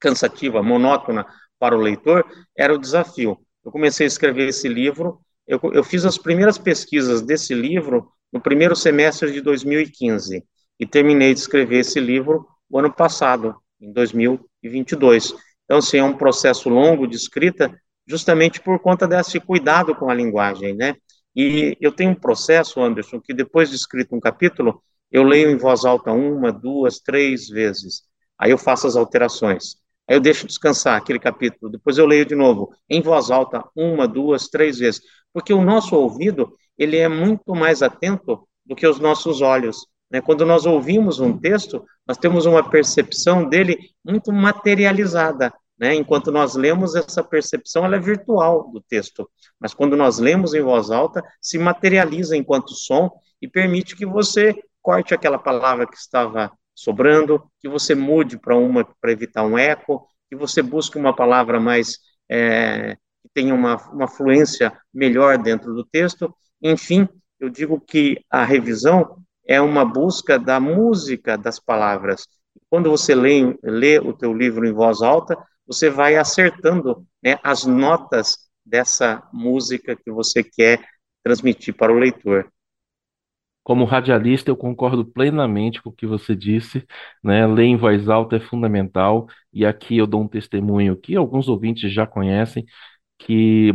cansativa, 0.00 0.62
monótona 0.62 1.26
para 1.58 1.76
o 1.76 1.80
leitor, 1.80 2.24
era 2.56 2.72
o 2.72 2.78
desafio. 2.78 3.38
Eu 3.64 3.70
comecei 3.70 4.06
a 4.06 4.08
escrever 4.08 4.48
esse 4.48 4.68
livro, 4.68 5.20
eu, 5.46 5.60
eu 5.72 5.84
fiz 5.84 6.06
as 6.06 6.16
primeiras 6.16 6.56
pesquisas 6.56 7.20
desse 7.20 7.52
livro 7.52 8.10
no 8.32 8.40
primeiro 8.40 8.74
semestre 8.74 9.32
de 9.32 9.40
2015 9.40 10.42
e 10.82 10.86
terminei 10.86 11.32
de 11.32 11.38
escrever 11.38 11.78
esse 11.78 12.00
livro 12.00 12.44
o 12.68 12.76
ano 12.76 12.92
passado, 12.92 13.54
em 13.80 13.92
2022. 13.92 15.32
Então, 15.64 15.78
assim, 15.78 15.98
é 15.98 16.02
um 16.02 16.16
processo 16.16 16.68
longo 16.68 17.06
de 17.06 17.14
escrita, 17.14 17.72
justamente 18.04 18.60
por 18.60 18.80
conta 18.80 19.06
desse 19.06 19.38
cuidado 19.38 19.94
com 19.94 20.10
a 20.10 20.14
linguagem, 20.14 20.74
né? 20.74 20.96
E 21.36 21.76
eu 21.80 21.92
tenho 21.92 22.10
um 22.10 22.16
processo, 22.16 22.82
Anderson, 22.82 23.20
que 23.20 23.32
depois 23.32 23.70
de 23.70 23.76
escrito 23.76 24.16
um 24.16 24.18
capítulo, 24.18 24.82
eu 25.08 25.22
leio 25.22 25.50
em 25.50 25.56
voz 25.56 25.84
alta 25.84 26.10
uma, 26.10 26.50
duas, 26.50 26.98
três 26.98 27.46
vezes. 27.46 28.02
Aí 28.36 28.50
eu 28.50 28.58
faço 28.58 28.88
as 28.88 28.96
alterações. 28.96 29.76
Aí 30.08 30.16
eu 30.16 30.20
deixo 30.20 30.48
descansar 30.48 30.96
aquele 30.96 31.20
capítulo, 31.20 31.70
depois 31.70 31.96
eu 31.96 32.06
leio 32.06 32.26
de 32.26 32.34
novo, 32.34 32.74
em 32.90 33.00
voz 33.00 33.30
alta, 33.30 33.62
uma, 33.76 34.08
duas, 34.08 34.48
três 34.48 34.80
vezes. 34.80 35.00
Porque 35.32 35.52
o 35.52 35.62
nosso 35.62 35.94
ouvido, 35.94 36.52
ele 36.76 36.96
é 36.96 37.06
muito 37.06 37.54
mais 37.54 37.82
atento 37.84 38.48
do 38.66 38.74
que 38.74 38.84
os 38.84 38.98
nossos 38.98 39.40
olhos. 39.40 39.91
Né? 40.12 40.20
Quando 40.20 40.44
nós 40.44 40.66
ouvimos 40.66 41.20
um 41.20 41.38
texto, 41.38 41.86
nós 42.06 42.18
temos 42.18 42.44
uma 42.44 42.68
percepção 42.68 43.48
dele 43.48 43.78
muito 44.04 44.30
materializada, 44.30 45.50
né? 45.78 45.94
Enquanto 45.94 46.30
nós 46.30 46.54
lemos, 46.54 46.94
essa 46.94 47.24
percepção 47.24 47.86
ela 47.86 47.96
é 47.96 47.98
virtual 47.98 48.70
do 48.70 48.80
texto, 48.82 49.28
mas 49.58 49.72
quando 49.72 49.96
nós 49.96 50.18
lemos 50.18 50.52
em 50.52 50.60
voz 50.60 50.90
alta, 50.90 51.24
se 51.40 51.58
materializa 51.58 52.36
enquanto 52.36 52.74
som 52.74 53.10
e 53.40 53.48
permite 53.48 53.96
que 53.96 54.04
você 54.04 54.54
corte 54.82 55.14
aquela 55.14 55.38
palavra 55.38 55.86
que 55.86 55.96
estava 55.96 56.52
sobrando, 56.74 57.42
que 57.58 57.68
você 57.68 57.94
mude 57.94 58.38
para 58.38 58.54
uma 58.54 58.84
para 58.84 59.12
evitar 59.12 59.44
um 59.44 59.56
eco, 59.56 60.06
que 60.28 60.36
você 60.36 60.60
busque 60.60 60.98
uma 60.98 61.16
palavra 61.16 61.58
mais 61.58 61.98
é, 62.30 62.96
que 63.22 63.30
tenha 63.32 63.54
uma, 63.54 63.76
uma 63.90 64.08
fluência 64.08 64.72
melhor 64.92 65.38
dentro 65.38 65.72
do 65.72 65.84
texto. 65.84 66.34
Enfim, 66.60 67.08
eu 67.40 67.48
digo 67.48 67.80
que 67.80 68.22
a 68.30 68.44
revisão 68.44 69.16
é 69.46 69.60
uma 69.60 69.84
busca 69.84 70.38
da 70.38 70.60
música 70.60 71.36
das 71.36 71.58
palavras. 71.58 72.26
Quando 72.68 72.90
você 72.90 73.14
lê, 73.14 73.56
lê 73.62 73.98
o 73.98 74.12
teu 74.12 74.32
livro 74.32 74.66
em 74.66 74.72
voz 74.72 75.02
alta, 75.02 75.36
você 75.66 75.90
vai 75.90 76.16
acertando 76.16 77.06
né, 77.22 77.38
as 77.42 77.64
notas 77.64 78.36
dessa 78.64 79.22
música 79.32 79.96
que 79.96 80.10
você 80.10 80.42
quer 80.42 80.80
transmitir 81.22 81.74
para 81.74 81.92
o 81.92 81.98
leitor. 81.98 82.50
Como 83.62 83.84
radialista, 83.84 84.50
eu 84.50 84.56
concordo 84.56 85.04
plenamente 85.04 85.80
com 85.80 85.90
o 85.90 85.92
que 85.92 86.04
você 86.04 86.34
disse, 86.34 86.84
né? 87.22 87.46
Ler 87.46 87.64
em 87.64 87.76
voz 87.76 88.08
alta 88.08 88.36
é 88.36 88.40
fundamental, 88.40 89.28
e 89.52 89.64
aqui 89.64 89.96
eu 89.96 90.06
dou 90.06 90.22
um 90.22 90.28
testemunho 90.28 90.96
que 90.96 91.14
alguns 91.14 91.48
ouvintes 91.48 91.92
já 91.92 92.04
conhecem, 92.04 92.64
que 93.18 93.72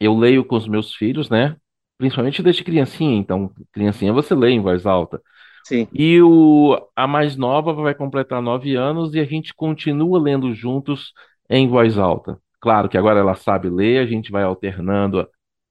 eu 0.00 0.16
leio 0.16 0.44
com 0.44 0.56
os 0.56 0.66
meus 0.66 0.94
filhos, 0.94 1.28
né? 1.28 1.56
Principalmente 1.98 2.42
desde 2.42 2.62
criancinha, 2.62 3.16
então, 3.16 3.50
criancinha 3.72 4.12
você 4.12 4.34
lê 4.34 4.50
em 4.50 4.60
voz 4.60 4.84
alta. 4.86 5.20
Sim. 5.64 5.88
E 5.92 6.20
o, 6.22 6.78
a 6.94 7.06
mais 7.06 7.36
nova 7.36 7.72
vai 7.72 7.94
completar 7.94 8.40
nove 8.40 8.76
anos 8.76 9.14
e 9.14 9.20
a 9.20 9.24
gente 9.24 9.52
continua 9.54 10.20
lendo 10.20 10.54
juntos 10.54 11.12
em 11.50 11.66
voz 11.68 11.98
alta. 11.98 12.38
Claro 12.60 12.88
que 12.88 12.96
agora 12.96 13.20
ela 13.20 13.34
sabe 13.34 13.68
ler, 13.68 13.98
a 13.98 14.06
gente 14.06 14.30
vai 14.30 14.44
alternando 14.44 15.28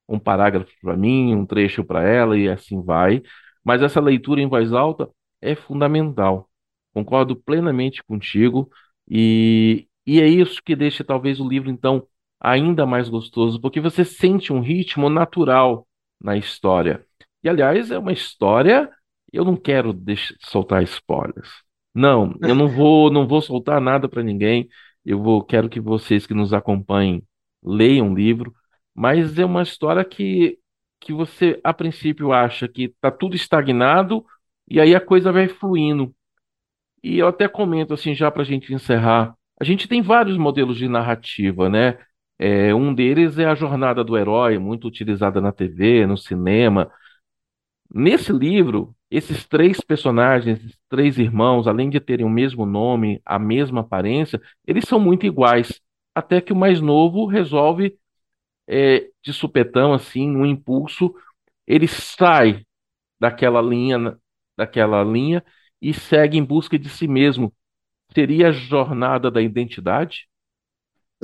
um 0.08 0.20
parágrafo 0.20 0.72
para 0.82 0.98
mim, 0.98 1.34
um 1.36 1.46
trecho 1.46 1.84
para 1.84 2.04
ela 2.04 2.38
e 2.38 2.50
assim 2.50 2.82
vai. 2.84 3.22
Mas 3.64 3.82
essa 3.82 4.00
leitura 4.02 4.42
em 4.42 4.48
voz 4.48 4.74
alta 4.74 5.10
é 5.42 5.56
fundamental. 5.56 6.50
Concordo 6.94 7.36
plenamente 7.36 8.04
contigo 8.04 8.70
e, 9.10 9.88
e 10.06 10.22
é 10.22 10.28
isso 10.28 10.62
que 10.64 10.76
deixa 10.76 11.04
talvez 11.04 11.40
o 11.40 11.48
livro 11.48 11.70
então 11.70 12.08
ainda 12.40 12.86
mais 12.86 13.10
gostoso, 13.10 13.60
porque 13.60 13.80
você 13.80 14.06
sente 14.06 14.54
um 14.54 14.60
ritmo 14.60 15.10
natural 15.10 15.88
na 16.22 16.38
história. 16.38 17.06
E, 17.44 17.50
aliás, 17.50 17.92
é 17.92 17.98
uma 17.98 18.12
história. 18.14 18.90
Eu 19.32 19.46
não 19.46 19.56
quero 19.56 19.94
deixar, 19.94 20.36
soltar 20.40 20.84
spoilers. 20.84 21.50
Não, 21.94 22.36
eu 22.42 22.56
não 22.56 22.68
vou, 22.68 23.10
não 23.12 23.28
vou 23.28 23.42
soltar 23.42 23.80
nada 23.82 24.10
para 24.10 24.24
ninguém. 24.24 24.68
Eu 25.06 25.22
vou, 25.22 25.44
quero 25.44 25.70
que 25.70 25.80
vocês 25.80 26.26
que 26.26 26.34
nos 26.34 26.54
acompanhem 26.54 27.24
leiam 27.64 28.12
o 28.12 28.16
livro. 28.16 28.54
Mas 28.94 29.38
é 29.38 29.46
uma 29.46 29.64
história 29.64 30.04
que, 30.06 30.58
que 31.00 31.14
você, 31.14 31.60
a 31.64 31.74
princípio, 31.74 32.32
acha 32.32 32.68
que 32.68 32.86
está 32.86 33.12
tudo 33.12 33.36
estagnado 33.36 34.26
e 34.68 34.80
aí 34.80 34.96
a 34.96 35.02
coisa 35.02 35.32
vai 35.32 35.48
fluindo. 35.48 36.14
E 37.04 37.20
eu 37.20 37.28
até 37.28 37.48
comento 37.48 37.94
assim, 37.94 38.16
já 38.16 38.32
para 38.32 38.42
a 38.42 38.46
gente 38.46 38.74
encerrar. 38.74 39.36
A 39.60 39.64
gente 39.64 39.88
tem 39.88 40.02
vários 40.02 40.38
modelos 40.38 40.78
de 40.78 40.88
narrativa, 40.88 41.70
né? 41.70 41.98
É, 42.38 42.74
um 42.76 42.94
deles 42.94 43.38
é 43.38 43.46
a 43.46 43.56
jornada 43.56 44.04
do 44.04 44.18
herói, 44.18 44.58
muito 44.60 44.88
utilizada 44.88 45.40
na 45.42 45.52
TV, 45.54 46.06
no 46.06 46.18
cinema. 46.18 46.92
Nesse 47.94 48.32
livro, 48.34 48.96
esses 49.10 49.46
três 49.48 49.80
personagens, 49.80 50.60
esses 50.60 50.78
três 50.90 51.18
irmãos, 51.18 51.68
além 51.68 51.90
de 51.90 52.00
terem 52.00 52.26
o 52.26 52.30
mesmo 52.30 52.66
nome, 52.66 53.22
a 53.26 53.40
mesma 53.40 53.82
aparência, 53.82 54.42
eles 54.66 54.86
são 54.86 55.00
muito 55.00 55.26
iguais. 55.26 55.82
Até 56.14 56.42
que 56.42 56.52
o 56.54 56.56
mais 56.56 56.82
novo 56.82 57.26
resolve, 57.26 57.98
é, 58.68 59.10
de 59.24 59.34
supetão, 59.34 59.94
assim, 59.94 60.30
num 60.30 60.46
impulso, 60.46 61.14
ele 61.68 61.88
sai 61.88 62.66
daquela 63.20 63.62
linha, 63.62 64.18
daquela 64.58 65.04
linha 65.04 65.44
e 65.82 65.94
segue 65.94 66.38
em 66.38 66.44
busca 66.46 66.80
de 66.80 66.90
si 66.90 67.08
mesmo. 67.08 67.54
Seria 68.14 68.50
a 68.50 68.52
jornada 68.52 69.32
da 69.32 69.42
identidade? 69.42 70.28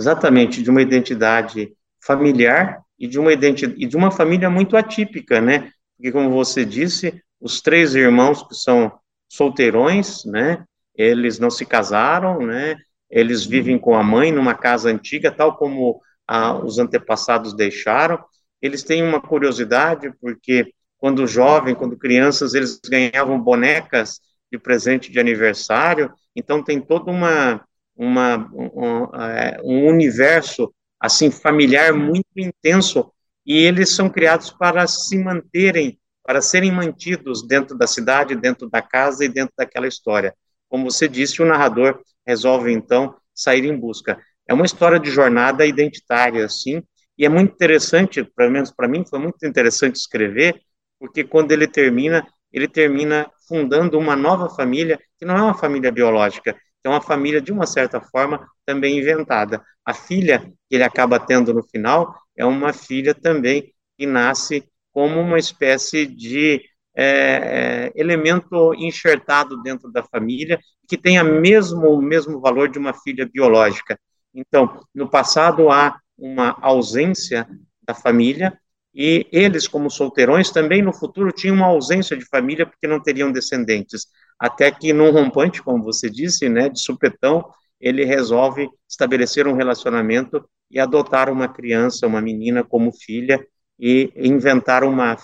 Exatamente 0.01 0.63
de 0.63 0.69
uma 0.69 0.81
identidade 0.81 1.73
familiar 2.03 2.81
e 2.99 3.07
de 3.07 3.19
uma 3.19 3.31
identidade 3.31 3.81
e 3.81 3.85
de 3.85 3.95
uma 3.95 4.11
família 4.11 4.49
muito 4.49 4.75
atípica, 4.75 5.39
né? 5.39 5.71
Porque 5.95 6.11
como 6.11 6.31
você 6.31 6.65
disse, 6.65 7.21
os 7.39 7.61
três 7.61 7.93
irmãos 7.93 8.41
que 8.43 8.55
são 8.55 8.91
solteirões, 9.29 10.25
né? 10.25 10.65
Eles 10.95 11.39
não 11.39 11.49
se 11.49 11.65
casaram, 11.65 12.45
né? 12.45 12.75
Eles 13.09 13.45
vivem 13.45 13.77
com 13.77 13.95
a 13.95 14.03
mãe 14.03 14.31
numa 14.31 14.55
casa 14.55 14.89
antiga, 14.89 15.31
tal 15.31 15.55
como 15.55 16.01
a, 16.27 16.53
os 16.57 16.79
antepassados 16.79 17.53
deixaram. 17.53 18.19
Eles 18.61 18.83
têm 18.83 19.03
uma 19.03 19.21
curiosidade 19.21 20.11
porque 20.19 20.73
quando 20.97 21.27
jovem, 21.27 21.75
quando 21.75 21.97
crianças, 21.97 22.53
eles 22.53 22.79
ganhavam 22.89 23.39
bonecas 23.39 24.19
de 24.51 24.57
presente 24.57 25.11
de 25.11 25.19
aniversário. 25.19 26.11
Então 26.35 26.63
tem 26.63 26.79
toda 26.79 27.11
uma 27.11 27.63
uma, 28.01 28.49
um, 28.51 29.03
é, 29.21 29.61
um 29.63 29.87
universo 29.87 30.73
assim 30.99 31.29
familiar 31.29 31.93
muito 31.93 32.25
intenso 32.35 33.11
e 33.45 33.55
eles 33.57 33.93
são 33.95 34.09
criados 34.09 34.49
para 34.49 34.87
se 34.87 35.17
manterem 35.19 35.99
para 36.23 36.41
serem 36.41 36.71
mantidos 36.71 37.45
dentro 37.47 37.75
da 37.75 37.87
cidade, 37.87 38.35
dentro 38.35 38.69
da 38.69 38.81
casa 38.81 39.25
e 39.25 39.27
dentro 39.27 39.53
daquela 39.57 39.87
história. 39.87 40.35
Como 40.69 40.89
você 40.89 41.07
disse, 41.07 41.41
o 41.41 41.45
narrador 41.45 41.99
resolve 42.25 42.71
então 42.71 43.15
sair 43.33 43.65
em 43.65 43.75
busca. 43.75 44.19
É 44.47 44.53
uma 44.53 44.65
história 44.65 44.99
de 44.99 45.09
jornada 45.09 45.65
identitária, 45.65 46.45
assim, 46.45 46.83
e 47.17 47.25
é 47.25 47.29
muito 47.29 47.53
interessante, 47.53 48.23
pelo 48.23 48.51
menos 48.51 48.71
para 48.71 48.87
mim, 48.87 49.03
foi 49.03 49.17
muito 49.17 49.43
interessante 49.45 49.95
escrever, 49.95 50.61
porque 50.99 51.23
quando 51.23 51.51
ele 51.51 51.67
termina, 51.67 52.25
ele 52.53 52.67
termina 52.67 53.29
fundando 53.47 53.97
uma 53.97 54.15
nova 54.15 54.47
família, 54.47 54.99
que 55.17 55.25
não 55.25 55.35
é 55.35 55.41
uma 55.41 55.57
família 55.57 55.91
biológica, 55.91 56.55
é 56.83 56.89
uma 56.89 57.01
família, 57.01 57.41
de 57.41 57.51
uma 57.51 57.65
certa 57.65 58.01
forma, 58.01 58.47
também 58.65 58.97
inventada. 58.97 59.63
A 59.85 59.93
filha 59.93 60.39
que 60.69 60.75
ele 60.75 60.83
acaba 60.83 61.19
tendo 61.19 61.53
no 61.53 61.63
final 61.63 62.15
é 62.35 62.45
uma 62.45 62.73
filha 62.73 63.13
também 63.13 63.73
que 63.97 64.05
nasce 64.05 64.63
como 64.91 65.19
uma 65.19 65.37
espécie 65.37 66.05
de 66.05 66.61
é, 66.93 67.05
é 67.05 67.91
elemento 67.95 68.73
enxertado 68.73 69.61
dentro 69.61 69.91
da 69.91 70.03
família, 70.03 70.59
que 70.87 70.97
tem 70.97 71.17
a 71.17 71.23
mesmo, 71.23 71.87
o 71.87 72.01
mesmo 72.01 72.39
valor 72.41 72.69
de 72.69 72.77
uma 72.77 72.93
filha 72.93 73.29
biológica. 73.31 73.97
Então, 74.33 74.81
no 74.93 75.09
passado 75.09 75.69
há 75.69 75.97
uma 76.17 76.57
ausência 76.61 77.47
da 77.81 77.93
família, 77.93 78.57
e 78.93 79.25
eles, 79.31 79.67
como 79.67 79.89
solteirões, 79.89 80.51
também 80.51 80.81
no 80.81 80.93
futuro 80.93 81.31
tinham 81.31 81.55
uma 81.55 81.67
ausência 81.67 82.17
de 82.17 82.25
família 82.25 82.65
porque 82.65 82.87
não 82.87 83.01
teriam 83.01 83.31
descendentes. 83.31 84.07
Até 84.39 84.71
que, 84.71 84.91
num 84.91 85.11
rompante, 85.11 85.61
como 85.61 85.83
você 85.83 86.09
disse, 86.09 86.49
né, 86.49 86.67
de 86.69 86.79
supetão, 86.79 87.45
ele 87.79 88.03
resolve 88.05 88.69
estabelecer 88.89 89.47
um 89.47 89.55
relacionamento 89.55 90.45
e 90.69 90.79
adotar 90.79 91.29
uma 91.29 91.47
criança, 91.47 92.07
uma 92.07 92.21
menina, 92.21 92.63
como 92.63 92.91
filha 92.91 93.45
e 93.79 94.11
inventar 94.15 94.83
uma, 94.83 95.17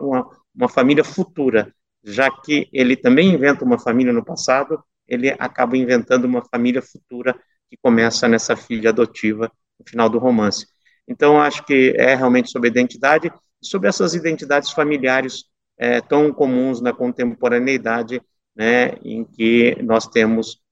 uma, 0.00 0.26
uma 0.54 0.68
família 0.68 1.04
futura. 1.04 1.74
Já 2.02 2.30
que 2.30 2.68
ele 2.72 2.96
também 2.96 3.32
inventa 3.32 3.64
uma 3.64 3.78
família 3.78 4.12
no 4.12 4.24
passado, 4.24 4.82
ele 5.08 5.30
acaba 5.38 5.76
inventando 5.76 6.24
uma 6.24 6.44
família 6.44 6.82
futura 6.82 7.34
que 7.68 7.76
começa 7.82 8.28
nessa 8.28 8.56
filha 8.56 8.90
adotiva 8.90 9.50
no 9.78 9.88
final 9.88 10.08
do 10.08 10.18
romance. 10.18 10.66
Então, 11.06 11.40
acho 11.40 11.64
que 11.64 11.94
é 11.96 12.14
realmente 12.14 12.50
sobre 12.50 12.68
identidade 12.68 13.30
e 13.62 13.66
sobre 13.66 13.88
essas 13.88 14.14
identidades 14.14 14.70
familiares 14.70 15.44
é, 15.76 16.00
tão 16.00 16.32
comuns 16.32 16.80
na 16.80 16.92
contemporaneidade, 16.92 18.20
né, 18.54 18.92
em 19.04 19.24
que 19.24 19.76
nós 19.82 20.06
temos 20.06 20.62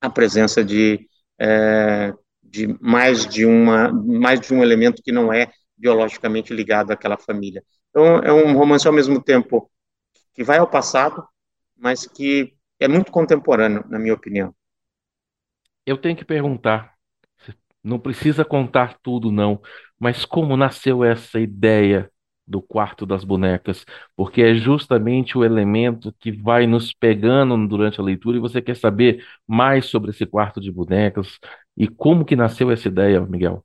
a 0.00 0.08
presença 0.08 0.64
de, 0.64 1.06
é, 1.38 2.12
de 2.42 2.66
mais 2.80 3.26
de 3.26 3.44
uma 3.44 3.92
mais 3.92 4.40
de 4.40 4.54
um 4.54 4.62
elemento 4.62 5.02
que 5.02 5.12
não 5.12 5.32
é 5.32 5.50
biologicamente 5.76 6.52
ligado 6.54 6.90
àquela 6.90 7.18
família. 7.18 7.62
Então, 7.90 8.18
é 8.18 8.32
um 8.32 8.56
romance 8.56 8.86
ao 8.86 8.92
mesmo 8.92 9.22
tempo 9.22 9.70
que 10.34 10.44
vai 10.44 10.58
ao 10.58 10.66
passado, 10.66 11.22
mas 11.76 12.06
que 12.06 12.54
é 12.78 12.88
muito 12.88 13.12
contemporâneo, 13.12 13.84
na 13.88 13.98
minha 13.98 14.14
opinião. 14.14 14.54
Eu 15.84 15.98
tenho 15.98 16.16
que 16.16 16.24
perguntar, 16.24 16.94
não 17.82 17.98
precisa 17.98 18.44
contar 18.44 18.98
tudo, 19.02 19.30
não. 19.30 19.60
Mas 19.98 20.24
como 20.24 20.56
nasceu 20.56 21.04
essa 21.04 21.38
ideia 21.40 22.10
do 22.46 22.60
quarto 22.60 23.06
das 23.06 23.24
bonecas? 23.24 23.84
Porque 24.16 24.42
é 24.42 24.54
justamente 24.54 25.38
o 25.38 25.44
elemento 25.44 26.14
que 26.18 26.32
vai 26.32 26.66
nos 26.66 26.92
pegando 26.92 27.56
durante 27.68 28.00
a 28.00 28.04
leitura 28.04 28.36
e 28.36 28.40
você 28.40 28.60
quer 28.60 28.76
saber 28.76 29.24
mais 29.46 29.86
sobre 29.86 30.10
esse 30.10 30.26
quarto 30.26 30.60
de 30.60 30.70
bonecas 30.70 31.38
e 31.76 31.86
como 31.88 32.24
que 32.24 32.36
nasceu 32.36 32.70
essa 32.70 32.88
ideia, 32.88 33.20
Miguel? 33.20 33.64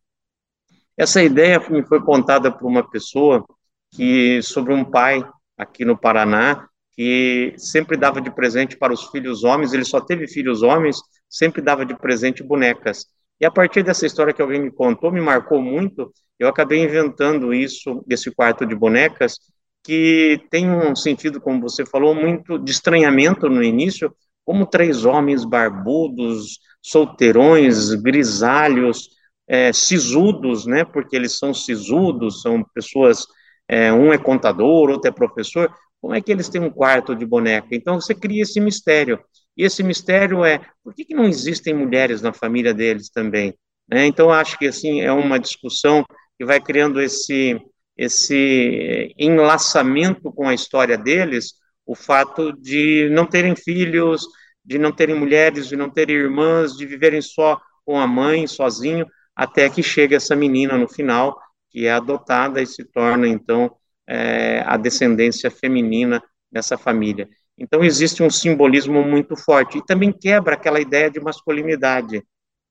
Essa 0.97 1.21
ideia 1.21 1.59
me 1.69 1.83
foi 1.85 2.01
contada 2.01 2.51
por 2.51 2.67
uma 2.67 2.87
pessoa 2.89 3.45
que 3.91 4.41
sobre 4.41 4.73
um 4.73 4.85
pai 4.85 5.23
aqui 5.57 5.83
no 5.83 5.97
Paraná 5.97 6.67
que 6.95 7.53
sempre 7.57 7.97
dava 7.97 8.21
de 8.21 8.31
presente 8.31 8.77
para 8.77 8.93
os 8.93 9.09
filhos 9.09 9.43
homens, 9.43 9.73
ele 9.73 9.83
só 9.83 9.99
teve 9.99 10.27
filhos 10.27 10.63
homens, 10.63 10.97
sempre 11.29 11.61
dava 11.61 11.85
de 11.85 11.93
presente 11.93 12.41
bonecas. 12.41 13.05
E 13.39 13.45
a 13.45 13.51
partir 13.51 13.83
dessa 13.83 14.05
história 14.05 14.33
que 14.33 14.41
alguém 14.41 14.61
me 14.61 14.71
contou, 14.71 15.11
me 15.11 15.21
marcou 15.21 15.61
muito, 15.61 16.11
eu 16.39 16.47
acabei 16.47 16.83
inventando 16.83 17.53
isso, 17.53 18.03
esse 18.09 18.31
quarto 18.31 18.65
de 18.65 18.75
bonecas, 18.75 19.37
que 19.83 20.41
tem 20.49 20.69
um 20.69 20.95
sentido, 20.95 21.39
como 21.39 21.61
você 21.61 21.85
falou, 21.85 22.15
muito 22.15 22.57
de 22.57 22.71
estranhamento 22.71 23.49
no 23.49 23.63
início, 23.63 24.13
como 24.43 24.65
três 24.65 25.05
homens 25.05 25.43
barbudos, 25.43 26.59
solteirões, 26.81 27.93
grisalhos, 27.95 29.09
é, 29.47 29.71
sisudos, 29.73 30.65
né, 30.65 30.83
porque 30.83 31.15
eles 31.15 31.37
são 31.37 31.53
sisudos, 31.53 32.41
são 32.41 32.63
pessoas, 32.73 33.25
é, 33.67 33.91
um 33.93 34.11
é 34.11 34.17
contador, 34.17 34.89
outro 34.89 35.09
é 35.09 35.13
professor, 35.13 35.71
como 36.01 36.13
é 36.13 36.21
que 36.21 36.31
eles 36.31 36.49
têm 36.49 36.61
um 36.61 36.69
quarto 36.69 37.15
de 37.15 37.25
boneca? 37.25 37.69
Então 37.71 37.99
você 37.99 38.13
cria 38.13 38.43
esse 38.43 38.59
mistério. 38.59 39.19
E 39.57 39.63
esse 39.63 39.81
mistério 39.83 40.43
é 40.43 40.59
por 40.83 40.93
que, 40.93 41.05
que 41.05 41.13
não 41.15 41.25
existem 41.25 41.73
mulheres 41.73 42.21
na 42.21 42.33
família 42.33 42.73
deles 42.73 43.09
também? 43.09 43.53
Né? 43.87 44.05
Então, 44.05 44.31
acho 44.31 44.57
que 44.57 44.67
assim 44.67 45.01
é 45.01 45.11
uma 45.11 45.39
discussão 45.39 46.05
que 46.37 46.45
vai 46.45 46.59
criando 46.59 47.01
esse, 47.01 47.59
esse 47.97 49.13
enlaçamento 49.17 50.31
com 50.31 50.47
a 50.47 50.53
história 50.53 50.97
deles, 50.97 51.53
o 51.85 51.95
fato 51.95 52.51
de 52.53 53.09
não 53.11 53.25
terem 53.25 53.55
filhos, 53.55 54.25
de 54.63 54.77
não 54.79 54.91
terem 54.91 55.15
mulheres, 55.15 55.67
de 55.67 55.75
não 55.75 55.89
terem 55.89 56.15
irmãs, 56.15 56.75
de 56.75 56.85
viverem 56.85 57.21
só 57.21 57.61
com 57.85 57.99
a 57.99 58.07
mãe, 58.07 58.47
sozinho, 58.47 59.05
até 59.35 59.69
que 59.69 59.83
chega 59.83 60.15
essa 60.15 60.35
menina 60.35 60.77
no 60.77 60.87
final, 60.87 61.39
que 61.69 61.85
é 61.85 61.91
adotada 61.91 62.61
e 62.61 62.65
se 62.65 62.83
torna, 62.83 63.27
então, 63.27 63.75
é, 64.07 64.63
a 64.65 64.77
descendência 64.77 65.51
feminina 65.51 66.23
dessa 66.51 66.77
família. 66.77 67.29
Então, 67.57 67.83
existe 67.83 68.21
um 68.21 68.29
simbolismo 68.29 69.03
muito 69.03 69.35
forte. 69.35 69.77
E 69.77 69.85
também 69.85 70.11
quebra 70.11 70.55
aquela 70.55 70.79
ideia 70.79 71.09
de 71.09 71.19
masculinidade, 71.19 72.23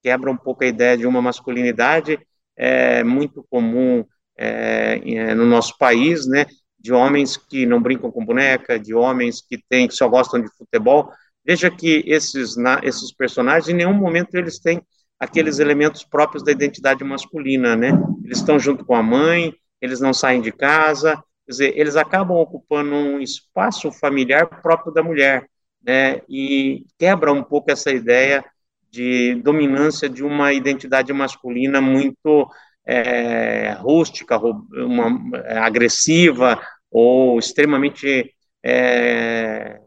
quebra 0.03 0.31
um 0.31 0.37
pouco 0.37 0.65
a 0.65 0.67
ideia 0.67 0.97
de 0.97 1.07
uma 1.07 1.23
masculinidade 1.23 2.19
é, 2.57 3.03
muito 3.03 3.45
comum 3.51 4.05
é, 4.37 5.01
é, 5.05 5.35
no 5.35 5.47
nosso 5.47 5.77
país, 5.79 6.27
né? 6.27 6.47
De 6.79 6.93
homens 6.93 7.37
que 7.37 7.65
não 7.65 7.81
brincam 7.81 8.11
com 8.11 8.25
boneca, 8.25 8.79
de 8.79 8.95
homens 8.95 9.41
que, 9.41 9.59
tem, 9.69 9.89
que 9.89 9.95
só 9.95 10.09
gostam 10.09 10.41
de 10.41 10.49
futebol. 10.57 11.11
Veja 11.45 11.71
que 11.71 12.05
esses, 12.07 12.57
na, 12.57 12.81
esses 12.83 13.13
personagens, 13.13 13.69
em 13.69 13.75
nenhum 13.75 13.95
momento 13.95 14.35
eles 14.35 14.59
têm 14.59 14.83
aqueles 15.19 15.59
elementos 15.59 16.05
próprios 16.05 16.43
da 16.43 16.53
identidade 16.53 17.03
masculina, 17.05 17.75
né? 17.75 17.91
Eles 18.25 18.39
estão 18.39 18.59
junto 18.59 18.85
com 18.85 18.95
a 18.95 19.03
mãe, 19.03 19.55
eles 19.81 20.01
não 20.01 20.13
saem 20.13 20.41
de 20.41 20.53
casa, 20.53 21.23
Quer 21.47 21.51
dizer, 21.51 21.79
eles 21.79 21.97
acabam 21.97 22.39
ocupando 22.39 22.95
um 22.95 23.21
espaço 23.21 23.93
familiar 23.93 24.47
próprio 24.63 24.93
da 24.93 25.03
mulher, 25.03 25.47
né? 25.83 26.23
E 26.29 26.87
quebra 26.99 27.33
um 27.33 27.43
pouco 27.43 27.71
essa 27.71 27.91
ideia 27.91 28.45
de 28.91 29.35
dominância 29.43 30.09
de 30.09 30.23
uma 30.25 30.53
identidade 30.53 31.13
masculina 31.13 31.81
muito 31.81 32.49
é, 32.87 33.73
rústica, 33.73 34.39
uma, 34.39 35.39
é, 35.45 35.59
agressiva 35.59 36.61
ou 36.91 37.39
extremamente 37.39 38.33
é, 38.63 39.81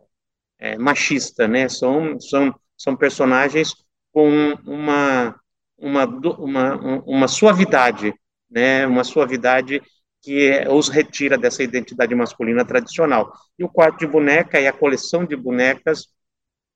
é, 0.59 0.77
machista, 0.77 1.47
né? 1.47 1.67
São, 1.69 2.19
são, 2.19 2.53
são 2.77 2.95
personagens 2.95 3.73
com 4.11 4.53
uma, 4.65 5.35
uma, 5.77 6.05
uma, 6.05 6.75
uma 7.05 7.27
suavidade, 7.27 8.13
né? 8.49 8.85
Uma 8.85 9.03
suavidade 9.03 9.81
que 10.27 10.61
os 10.67 10.89
retira 10.89 11.37
dessa 11.37 11.63
identidade 11.63 12.13
masculina 12.13 12.65
tradicional. 12.65 13.31
E 13.57 13.63
o 13.63 13.69
quarto 13.69 13.99
de 13.99 14.07
boneca 14.07 14.59
e 14.59 14.67
a 14.67 14.73
coleção 14.73 15.23
de 15.23 15.37
bonecas 15.37 16.09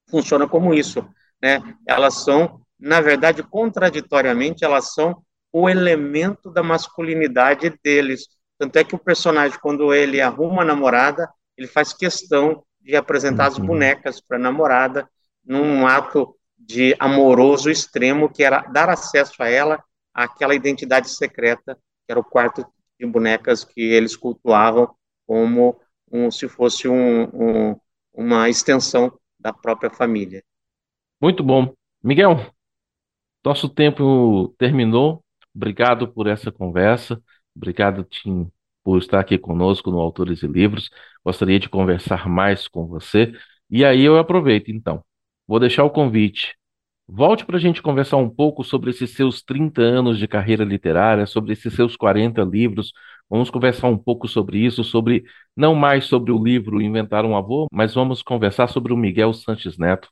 funciona 0.09 0.47
como 0.47 0.73
isso, 0.73 1.05
né? 1.43 1.61
Elas 1.85 2.23
são, 2.23 2.61
na 2.79 3.01
verdade, 3.01 3.43
contraditoriamente, 3.43 4.63
elas 4.63 4.93
são 4.93 5.21
o 5.51 5.69
elemento 5.69 6.49
da 6.49 6.63
masculinidade 6.63 7.77
deles. 7.83 8.29
Tanto 8.57 8.77
é 8.77 8.85
que 8.85 8.95
o 8.95 8.97
personagem, 8.97 9.59
quando 9.61 9.93
ele 9.93 10.21
arruma 10.21 10.61
a 10.61 10.65
namorada, 10.65 11.29
ele 11.57 11.67
faz 11.67 11.91
questão 11.91 12.63
de 12.79 12.95
apresentar 12.95 13.47
as 13.47 13.57
uhum. 13.57 13.65
bonecas 13.65 14.21
para 14.21 14.37
a 14.37 14.39
namorada 14.39 15.09
num 15.43 15.85
ato 15.85 16.37
de 16.57 16.95
amoroso 16.97 17.69
extremo, 17.69 18.29
que 18.29 18.45
era 18.45 18.61
dar 18.61 18.87
acesso 18.87 19.43
a 19.43 19.49
ela 19.49 19.83
àquela 20.13 20.55
identidade 20.55 21.09
secreta, 21.09 21.75
que 21.75 22.11
era 22.13 22.19
o 22.21 22.23
quarto 22.23 22.65
de 23.01 23.07
bonecas 23.07 23.63
que 23.63 23.81
eles 23.81 24.15
cultuavam 24.15 24.93
como 25.25 25.79
um, 26.11 26.29
se 26.29 26.47
fosse 26.47 26.87
um, 26.87 27.23
um, 27.23 27.75
uma 28.13 28.47
extensão 28.47 29.11
da 29.39 29.51
própria 29.51 29.89
família. 29.89 30.43
Muito 31.19 31.43
bom. 31.43 31.73
Miguel, 32.03 32.53
nosso 33.43 33.67
tempo 33.67 34.49
terminou. 34.57 35.23
Obrigado 35.53 36.07
por 36.07 36.27
essa 36.27 36.51
conversa. 36.51 37.21
Obrigado, 37.55 38.03
Tim, 38.03 38.51
por 38.83 38.99
estar 38.99 39.19
aqui 39.19 39.37
conosco 39.37 39.89
no 39.89 39.99
Autores 39.99 40.43
e 40.43 40.47
Livros. 40.47 40.89
Gostaria 41.25 41.59
de 41.59 41.69
conversar 41.69 42.27
mais 42.27 42.67
com 42.67 42.85
você. 42.85 43.33
E 43.69 43.83
aí 43.83 44.01
eu 44.03 44.17
aproveito, 44.17 44.69
então. 44.69 45.03
Vou 45.47 45.59
deixar 45.59 45.83
o 45.83 45.89
convite 45.89 46.55
Volte 47.13 47.45
para 47.45 47.57
a 47.57 47.59
gente 47.59 47.81
conversar 47.81 48.15
um 48.15 48.29
pouco 48.29 48.63
sobre 48.63 48.89
esses 48.89 49.09
seus 49.09 49.41
30 49.41 49.81
anos 49.81 50.17
de 50.17 50.29
carreira 50.29 50.63
literária, 50.63 51.25
sobre 51.25 51.51
esses 51.51 51.73
seus 51.73 51.97
40 51.97 52.41
livros. 52.43 52.93
Vamos 53.29 53.49
conversar 53.49 53.89
um 53.89 53.97
pouco 53.97 54.29
sobre 54.29 54.59
isso, 54.59 54.81
sobre 54.81 55.25
não 55.53 55.75
mais 55.75 56.05
sobre 56.05 56.31
o 56.31 56.41
livro 56.41 56.81
Inventar 56.81 57.25
um 57.25 57.35
Avô, 57.35 57.67
mas 57.69 57.93
vamos 57.93 58.23
conversar 58.23 58.69
sobre 58.69 58.93
o 58.93 58.97
Miguel 58.97 59.33
Sanches 59.33 59.77
Neto. 59.77 60.07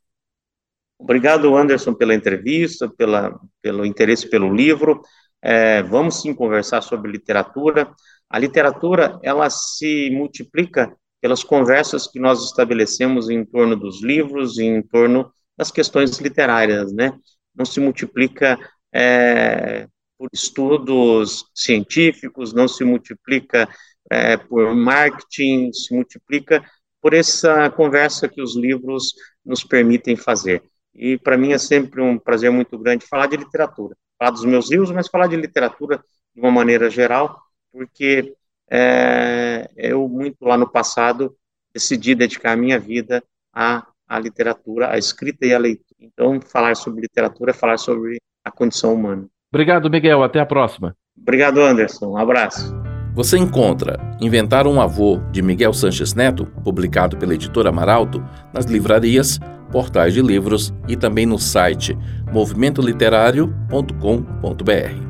Obrigado, 0.98 1.56
Anderson, 1.56 1.94
pela 1.94 2.14
entrevista, 2.14 2.90
pela, 2.90 3.40
pelo 3.62 3.86
interesse 3.86 4.30
pelo 4.30 4.54
livro. 4.54 5.02
É, 5.42 5.82
vamos 5.82 6.22
sim 6.22 6.34
conversar 6.34 6.82
sobre 6.82 7.10
literatura. 7.10 7.90
A 8.30 8.38
literatura, 8.38 9.18
ela 9.24 9.50
se 9.50 10.10
multiplica 10.12 10.94
pelas 11.22 11.46
conversas 11.46 12.08
que 12.08 12.20
nós 12.20 12.44
estabelecemos 12.44 13.30
em 13.30 13.46
torno 13.46 13.78
dos 13.78 14.04
livros 14.04 14.60
em 14.60 14.82
torno 14.82 15.32
das 15.60 15.72
questões 15.72 16.18
literárias, 16.20 16.94
né? 16.94 17.12
Não 17.54 17.66
se 17.66 17.82
multiplica 17.82 18.58
é, 18.94 19.86
por 20.18 20.30
estudos 20.32 21.44
científicos, 21.54 22.54
não 22.54 22.66
se 22.66 22.86
multiplica 22.86 23.68
é, 24.10 24.38
por 24.38 24.74
marketing, 24.74 25.74
se 25.74 25.94
multiplica 25.94 26.64
por 27.02 27.14
essa 27.14 27.70
conversa 27.72 28.30
que 28.30 28.42
os 28.42 28.56
livros 28.56 29.14
nos 29.44 29.62
permitem 29.62 30.16
fazer. 30.16 30.64
E 30.96 31.18
para 31.18 31.38
mim 31.38 31.52
é 31.52 31.58
sempre 31.58 32.02
um 32.02 32.18
prazer 32.18 32.50
muito 32.50 32.80
grande 32.80 33.06
falar 33.06 33.28
de 33.28 33.36
literatura, 33.36 33.98
falar 34.18 34.32
dos 34.32 34.46
meus 34.46 34.72
livros, 34.72 34.92
mas 34.92 35.10
falar 35.10 35.28
de 35.28 35.36
literatura 35.36 36.02
de 36.34 36.40
uma 36.40 36.52
maneira 36.52 36.90
geral, 36.90 37.38
porque 37.70 38.34
é, 38.72 39.70
eu, 39.76 40.08
muito 40.08 40.38
lá 40.42 40.58
no 40.58 40.72
passado, 40.72 41.36
decidi 41.74 42.16
dedicar 42.16 42.54
a 42.54 42.58
minha 42.58 42.80
vida 42.80 43.22
à, 43.54 43.86
à 44.10 44.20
literatura, 44.20 44.92
à 44.92 44.98
escrita 44.98 45.46
e 45.46 45.54
à 45.54 45.60
leitura. 45.60 45.86
Então, 46.02 46.40
falar 46.42 46.76
sobre 46.76 47.02
literatura 47.02 47.52
é 47.52 47.54
falar 47.54 47.78
sobre 47.78 48.18
a 48.44 48.52
condição 48.52 48.96
humana. 48.96 49.28
Obrigado, 49.54 49.90
Miguel. 49.90 50.24
Até 50.24 50.40
a 50.40 50.46
próxima. 50.46 50.96
Obrigado, 51.16 51.62
Anderson. 51.62 52.12
Um 52.12 52.18
abraço. 52.18 52.74
Você 53.14 53.38
encontra 53.38 54.00
Inventar 54.22 54.68
um 54.68 54.82
Avô, 54.82 55.20
de 55.32 55.42
Miguel 55.42 55.74
Sanches 55.74 56.14
Neto, 56.14 56.46
publicado 56.64 57.18
pela 57.18 57.34
editora 57.34 57.72
Maralto, 57.72 58.24
nas 58.54 58.66
livrarias, 58.66 59.40
portais 59.72 60.14
de 60.14 60.22
livros 60.22 60.72
e 60.88 60.96
também 60.96 61.26
no 61.26 61.40
site 61.40 61.98
movimentoliterário.com.br. 62.32 65.10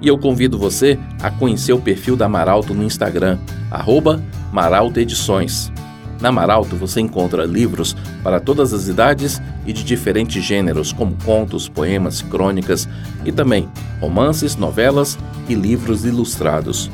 E 0.00 0.08
eu 0.08 0.18
convido 0.18 0.58
você 0.58 0.98
a 1.22 1.30
conhecer 1.30 1.72
o 1.72 1.80
perfil 1.80 2.16
da 2.16 2.28
Maralto 2.28 2.74
no 2.74 2.82
Instagram, 2.84 3.38
arroba 3.70 4.20
Maralto 4.52 4.98
Edições. 5.00 5.72
Na 6.24 6.32
Maralto 6.32 6.74
você 6.74 7.02
encontra 7.02 7.44
livros 7.44 7.94
para 8.22 8.40
todas 8.40 8.72
as 8.72 8.88
idades 8.88 9.42
e 9.66 9.74
de 9.74 9.84
diferentes 9.84 10.42
gêneros, 10.42 10.90
como 10.90 11.14
contos, 11.22 11.68
poemas, 11.68 12.22
crônicas 12.22 12.88
e 13.26 13.30
também 13.30 13.68
romances, 14.00 14.56
novelas 14.56 15.18
e 15.50 15.54
livros 15.54 16.06
ilustrados. 16.06 16.90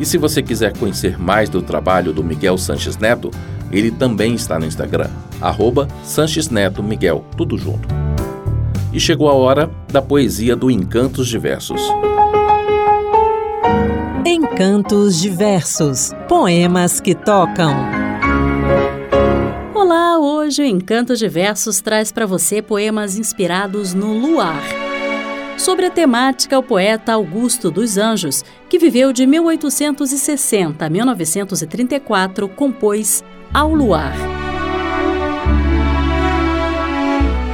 E 0.00 0.04
se 0.04 0.18
você 0.18 0.42
quiser 0.42 0.76
conhecer 0.76 1.16
mais 1.16 1.48
do 1.48 1.62
trabalho 1.62 2.12
do 2.12 2.24
Miguel 2.24 2.58
Sanches 2.58 2.96
Neto, 2.96 3.30
ele 3.70 3.92
também 3.92 4.34
está 4.34 4.58
no 4.58 4.66
Instagram, 4.66 5.10
arroba 5.40 5.86
Sanches 6.02 6.50
Neto 6.50 6.82
Miguel, 6.82 7.24
tudo 7.36 7.56
junto. 7.56 7.86
E 8.92 8.98
chegou 8.98 9.28
a 9.28 9.34
hora 9.34 9.70
da 9.92 10.02
poesia 10.02 10.56
do 10.56 10.72
Encantos 10.72 11.28
Diversos. 11.28 11.80
Encantos 14.24 15.20
Diversos 15.20 16.10
Poemas 16.26 16.98
que 16.98 17.14
tocam. 17.14 17.95
Olá, 19.88 20.18
hoje 20.18 20.62
o 20.62 20.64
Encantos 20.64 21.16
Diversos 21.16 21.80
traz 21.80 22.10
para 22.10 22.26
você 22.26 22.60
poemas 22.60 23.16
inspirados 23.16 23.94
no 23.94 24.18
luar. 24.18 24.60
Sobre 25.56 25.86
a 25.86 25.90
temática, 25.92 26.58
o 26.58 26.62
poeta 26.62 27.12
Augusto 27.12 27.70
dos 27.70 27.96
Anjos, 27.96 28.44
que 28.68 28.80
viveu 28.80 29.12
de 29.12 29.24
1860 29.24 30.84
a 30.84 30.90
1934, 30.90 32.48
compôs 32.48 33.22
Ao 33.54 33.72
Luar. 33.72 34.12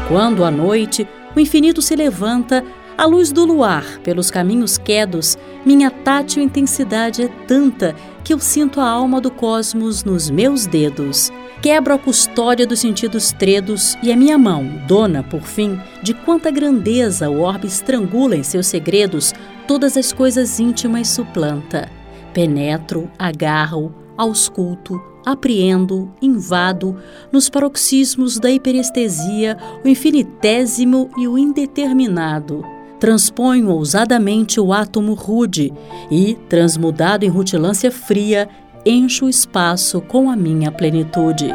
Quando 0.09 0.43
à 0.43 0.51
noite 0.51 1.07
o 1.37 1.39
infinito 1.39 1.83
se 1.83 1.95
levanta, 1.95 2.65
a 2.97 3.07
luz 3.07 3.33
do 3.33 3.45
luar, 3.45 3.99
pelos 4.01 4.31
caminhos 4.31 4.77
quedos, 4.77 5.39
minha 5.65 5.91
tátil 5.91 6.43
intensidade 6.43 7.23
é 7.23 7.29
tanta 7.47 7.95
que 8.23 8.33
eu 8.33 8.39
sinto 8.39 8.81
a 8.81 8.89
alma 8.89 9.21
do 9.21 9.31
cosmos 9.31 10.05
nos 10.05 10.31
meus 10.31 10.67
dedos. 10.67 11.33
Quebro 11.63 11.95
a 11.95 11.99
custódia 11.99 12.67
dos 12.67 12.81
sentidos 12.81 13.33
tredos 13.33 13.97
e 14.03 14.13
a 14.13 14.17
minha 14.17 14.37
mão, 14.37 14.83
dona, 14.87 15.23
por 15.23 15.43
fim, 15.43 15.81
de 16.03 16.13
quanta 16.13 16.51
grandeza 16.51 17.31
o 17.31 17.41
orbe 17.41 17.67
estrangula 17.67 18.37
em 18.37 18.43
seus 18.43 18.67
segredos, 18.67 19.33
todas 19.67 19.97
as 19.97 20.13
coisas 20.13 20.61
íntimas 20.61 21.09
suplanta. 21.09 21.89
Penetro, 22.35 23.11
agarro, 23.19 23.95
ausculto, 24.17 25.01
apreendo, 25.25 26.13
invado, 26.21 26.97
nos 27.31 27.49
paroxismos 27.49 28.39
da 28.39 28.51
hiperestesia, 28.51 29.57
o 29.85 29.89
infinitésimo 29.89 31.11
e 31.17 31.27
o 31.27 31.39
indeterminado 31.39 32.72
transponho 33.03 33.69
ousadamente 33.69 34.61
o 34.61 34.73
átomo 34.73 35.15
rude 35.15 35.73
e, 36.09 36.39
transmudado 36.49 37.25
em 37.25 37.29
rutilância 37.29 37.91
fria, 37.91 38.49
encho 38.87 39.27
o 39.27 39.29
espaço 39.29 40.01
com 40.01 40.31
a 40.31 40.37
minha 40.37 40.71
plenitude. 40.71 41.49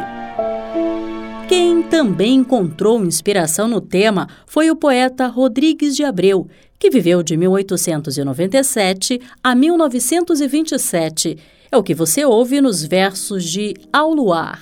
Quem 1.48 1.82
também 1.82 2.34
encontrou 2.34 3.02
inspiração 3.02 3.66
no 3.66 3.80
tema 3.80 4.28
foi 4.46 4.70
o 4.70 4.76
poeta 4.76 5.26
Rodrigues 5.26 5.96
de 5.96 6.04
Abreu, 6.04 6.46
que 6.78 6.90
viveu 6.90 7.22
de 7.22 7.34
1897 7.34 9.18
a 9.42 9.54
1927. 9.54 11.38
É 11.72 11.78
o 11.78 11.82
que 11.82 11.94
você 11.94 12.26
ouve 12.26 12.60
nos 12.60 12.84
versos 12.84 13.42
de 13.42 13.72
Ao 13.90 14.12
Luar. 14.12 14.60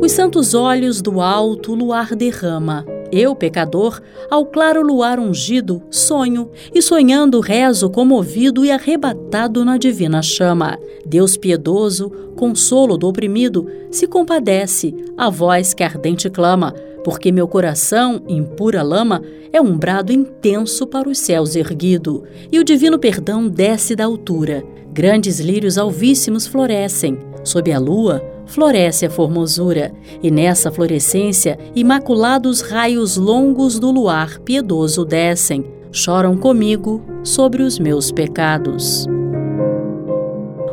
Os 0.00 0.12
santos 0.12 0.54
olhos 0.54 1.02
do 1.02 1.20
alto 1.20 1.74
luar 1.74 2.14
derrama 2.14 2.84
eu, 3.12 3.36
pecador, 3.36 4.00
ao 4.30 4.46
claro 4.46 4.82
luar 4.82 5.20
ungido, 5.20 5.82
sonho, 5.90 6.50
e 6.74 6.80
sonhando 6.80 7.38
rezo 7.40 7.90
comovido 7.90 8.64
e 8.64 8.70
arrebatado 8.70 9.64
na 9.64 9.76
divina 9.76 10.22
chama. 10.22 10.78
Deus 11.04 11.36
piedoso, 11.36 12.10
consolo 12.34 12.96
do 12.96 13.06
oprimido, 13.06 13.68
se 13.90 14.06
compadece, 14.06 14.94
a 15.16 15.28
voz 15.28 15.74
que 15.74 15.84
ardente 15.84 16.30
clama, 16.30 16.74
porque 17.04 17.30
meu 17.30 17.46
coração, 17.46 18.22
em 18.26 18.42
pura 18.42 18.82
lama, 18.82 19.22
é 19.52 19.60
um 19.60 19.76
brado 19.76 20.12
intenso 20.12 20.86
para 20.86 21.08
os 21.08 21.18
céus 21.18 21.54
erguido, 21.54 22.24
e 22.50 22.58
o 22.58 22.64
divino 22.64 22.98
perdão 22.98 23.46
desce 23.46 23.94
da 23.94 24.04
altura. 24.04 24.64
Grandes 24.92 25.38
lírios 25.38 25.76
alvíssimos 25.76 26.46
florescem, 26.46 27.18
sob 27.44 27.70
a 27.70 27.78
lua, 27.78 28.22
floresce 28.52 29.06
a 29.06 29.10
formosura, 29.10 29.92
e 30.22 30.30
nessa 30.30 30.70
florescência, 30.70 31.58
imaculados 31.74 32.60
raios 32.60 33.16
longos 33.16 33.78
do 33.78 33.90
luar 33.90 34.38
piedoso 34.40 35.04
descem, 35.04 35.64
choram 35.90 36.36
comigo 36.36 37.02
sobre 37.24 37.62
os 37.62 37.78
meus 37.78 38.12
pecados. 38.12 39.06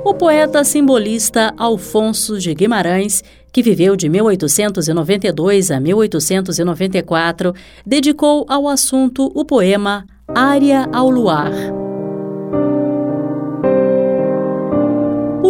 O 0.03 0.13
poeta 0.13 0.63
simbolista 0.63 1.53
Alfonso 1.57 2.37
de 2.37 2.53
Guimarães, 2.53 3.23
que 3.51 3.63
viveu 3.63 3.95
de 3.95 4.09
1892 4.09 5.71
a 5.71 5.79
1894, 5.79 7.53
dedicou 7.85 8.45
ao 8.49 8.67
assunto 8.67 9.31
o 9.33 9.45
poema 9.45 10.05
Área 10.27 10.89
ao 10.91 11.09
Luar. 11.09 11.78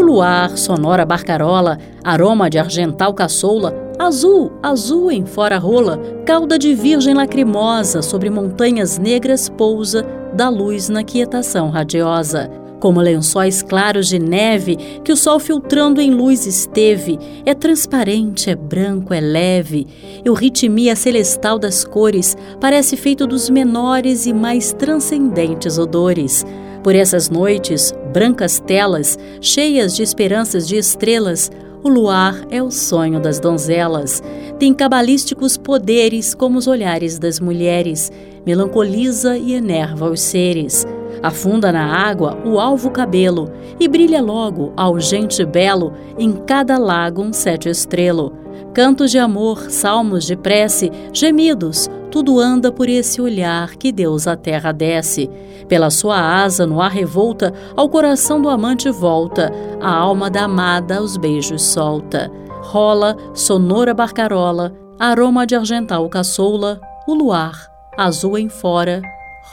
Luar, 0.09 0.57
sonora 0.57 1.05
barcarola, 1.05 1.77
aroma 2.03 2.49
de 2.49 2.57
argental 2.57 3.13
caçoula, 3.13 3.75
azul, 3.99 4.51
azul 4.63 5.11
em 5.11 5.23
fora 5.23 5.59
rola, 5.59 5.99
cauda 6.25 6.57
de 6.57 6.73
virgem 6.73 7.13
lacrimosa 7.13 8.01
sobre 8.01 8.29
montanhas 8.29 8.97
negras 8.97 9.47
pousa, 9.49 10.03
da 10.33 10.49
luz 10.49 10.89
na 10.89 11.03
quietação 11.03 11.69
radiosa. 11.69 12.49
Como 12.79 13.01
lençóis 13.01 13.61
claros 13.61 14.07
de 14.07 14.17
neve 14.17 14.77
que 15.03 15.11
o 15.11 15.17
sol 15.17 15.37
filtrando 15.37 15.99
em 15.99 16.11
luz 16.11 16.45
esteve, 16.45 17.19
é 17.45 17.53
transparente, 17.53 18.49
é 18.49 18.55
branco, 18.55 19.13
é 19.13 19.19
leve, 19.19 19.85
e 20.23 20.29
o 20.29 20.33
ritmia 20.33 20.95
celestal 20.95 21.59
das 21.59 21.83
cores 21.83 22.37
parece 22.59 22.95
feito 22.95 23.27
dos 23.27 23.49
menores 23.49 24.25
e 24.25 24.33
mais 24.33 24.71
transcendentes 24.71 25.77
odores. 25.77 26.45
Por 26.83 26.95
essas 26.95 27.29
noites, 27.29 27.93
brancas 28.13 28.59
telas, 28.59 29.17
cheias 29.41 29.95
de 29.95 30.01
esperanças 30.01 30.67
de 30.67 30.77
estrelas, 30.77 31.51
o 31.83 31.89
luar 31.89 32.45
é 32.49 32.61
o 32.63 32.71
sonho 32.71 33.19
das 33.19 33.39
donzelas. 33.39 34.23
Tem 34.57 34.73
cabalísticos 34.73 35.57
poderes 35.57 36.33
como 36.33 36.57
os 36.57 36.67
olhares 36.67 37.19
das 37.19 37.39
mulheres, 37.39 38.11
melancoliza 38.45 39.37
e 39.37 39.53
enerva 39.53 40.09
os 40.09 40.21
seres. 40.21 40.85
Afunda 41.21 41.71
na 41.71 41.85
água 41.85 42.37
o 42.45 42.59
alvo 42.59 42.89
cabelo 42.91 43.51
e 43.79 43.87
brilha 43.87 44.21
logo, 44.21 44.71
algente 44.77 45.45
belo, 45.45 45.93
em 46.17 46.31
cada 46.31 46.77
lago 46.77 47.21
um 47.21 47.33
sete 47.33 47.67
estrelo. 47.69 48.33
Cantos 48.73 49.11
de 49.11 49.19
amor, 49.19 49.69
salmos 49.69 50.25
de 50.25 50.35
prece, 50.37 50.91
gemidos, 51.11 51.89
tudo 52.11 52.39
anda 52.39 52.71
por 52.71 52.89
esse 52.89 53.21
olhar 53.21 53.75
que 53.75 53.91
Deus 53.91 54.27
à 54.27 54.35
terra 54.35 54.71
desce. 54.71 55.29
Pela 55.67 55.89
sua 55.89 56.43
asa 56.43 56.65
no 56.65 56.81
ar 56.81 56.91
revolta, 56.91 57.53
ao 57.75 57.87
coração 57.87 58.41
do 58.41 58.49
amante 58.49 58.89
volta, 58.89 59.51
a 59.79 59.91
alma 59.91 60.29
da 60.29 60.43
amada 60.43 61.01
os 61.01 61.15
beijos 61.17 61.61
solta. 61.61 62.31
Rola, 62.63 63.15
sonora 63.33 63.93
barcarola, 63.93 64.73
aroma 64.99 65.45
de 65.45 65.55
argental 65.55 66.07
caçoula, 66.09 66.79
o 67.07 67.13
luar, 67.13 67.71
azul 67.97 68.37
em 68.37 68.49
fora, 68.49 69.01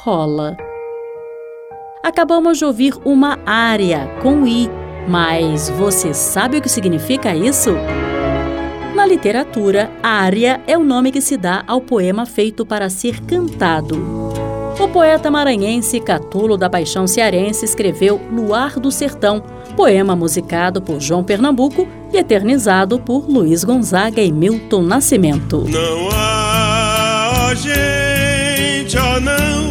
rola. 0.03 0.57
Acabamos 2.03 2.59
de 2.59 2.65
ouvir 2.65 2.95
uma 3.05 3.39
área 3.45 4.09
com 4.23 4.47
I, 4.47 4.71
mas 5.09 5.69
você 5.71 6.15
sabe 6.15 6.59
o 6.59 6.63
que 6.63 6.69
significa 6.69 7.35
isso? 7.35 7.71
Literatura, 9.07 9.91
área 10.03 10.61
é 10.67 10.77
o 10.77 10.83
nome 10.83 11.13
que 11.13 11.21
se 11.21 11.37
dá 11.37 11.63
ao 11.67 11.81
poema 11.81 12.27
feito 12.27 12.67
para 12.67 12.91
ser 12.91 13.21
cantado. 13.21 13.97
O 14.79 14.89
poeta 14.89 15.31
maranhense 15.31 16.01
Catulo 16.01 16.57
da 16.57 16.69
Paixão 16.69 17.07
Cearense 17.07 17.65
escreveu 17.65 18.21
Luar 18.31 18.79
do 18.79 18.91
Sertão, 18.91 19.43
poema 19.75 20.15
musicado 20.15 20.83
por 20.83 21.01
João 21.01 21.25
Pernambuco 21.25 21.89
e 22.13 22.19
eternizado 22.19 22.99
por 22.99 23.29
Luiz 23.29 23.65
Gonzaga 23.65 24.21
e 24.21 24.31
Milton 24.31 24.83
Nascimento. 24.83 25.65
Não 25.69 26.09
há 26.13 27.55
gente, 27.55 28.99
oh 28.99 29.21
não, 29.21 29.66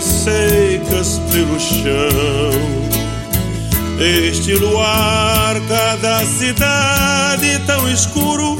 folhas 0.00 0.04
secas 0.04 1.20
pelo 1.30 1.60
chão. 1.60 2.50
Este 3.98 4.54
luar, 4.54 5.60
cada 5.68 6.24
cidade 6.24 7.58
tão 7.66 7.88
escuro, 7.90 8.56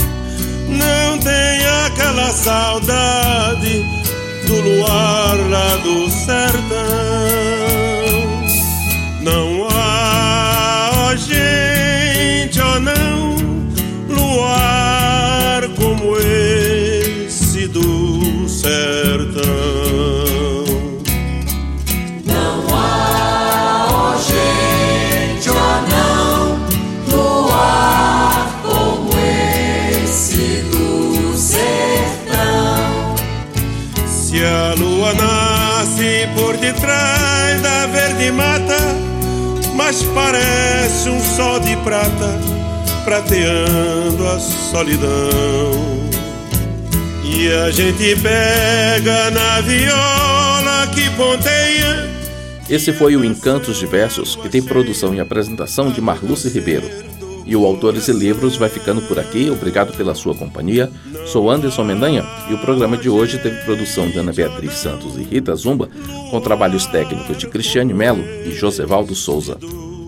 não 0.69 1.19
tem 1.19 1.67
aquela 1.87 2.31
saudade 2.31 3.85
do 4.47 4.61
luar 4.61 5.37
lá 5.51 5.77
do 5.83 6.11
sertão. 6.11 7.20
Se 34.41 34.47
a 34.47 34.73
lua 34.73 35.13
nasce 35.13 36.27
por 36.35 36.57
detrás 36.57 37.61
da 37.61 37.87
verde 37.89 38.33
mata, 38.33 38.79
mas 39.75 40.03
parece 40.15 41.11
um 41.11 41.21
sol 41.23 41.61
de 41.61 41.77
prata, 41.85 42.41
prateando 43.05 44.27
a 44.27 44.39
solidão. 44.39 45.11
E 47.23 47.53
a 47.53 47.71
gente 47.71 48.17
pega 48.17 49.31
na 49.31 49.61
viola 49.61 50.87
que 50.95 51.11
ponteia. 51.11 52.09
Esse 52.67 52.95
foi 52.95 53.17
o 53.17 53.25
Encantos 53.27 53.79
Diversos, 53.79 54.37
que 54.37 54.49
tem 54.49 54.63
produção 54.63 55.15
e 55.15 55.21
apresentação 55.21 55.91
de 55.91 56.01
Marluce 56.01 56.49
Ribeiro. 56.49 56.89
E 57.51 57.57
o 57.57 57.67
Autores 57.67 58.07
e 58.07 58.13
Livros 58.13 58.57
vai 58.57 58.69
ficando 58.69 59.03
por 59.03 59.19
aqui. 59.19 59.51
Obrigado 59.51 59.93
pela 59.97 60.15
sua 60.15 60.37
companhia. 60.37 60.89
Sou 61.27 61.51
Anderson 61.51 61.83
Mendanha 61.83 62.25
e 62.49 62.55
o 62.55 62.59
programa 62.59 62.97
de 62.97 63.11
hoje 63.11 63.39
teve 63.39 63.65
produção 63.65 64.09
de 64.09 64.17
Ana 64.21 64.33
Beatriz 64.33 64.75
Santos 64.75 65.17
e 65.17 65.25
Rita 65.25 65.57
Zumba, 65.57 65.91
com 66.31 66.41
trabalhos 66.41 66.87
técnicos 66.87 67.37
de 67.37 67.49
Cristiane 67.49 67.93
Melo 67.93 68.23
e 68.47 68.53
Josevaldo 68.53 69.17
Souza. 69.17 69.59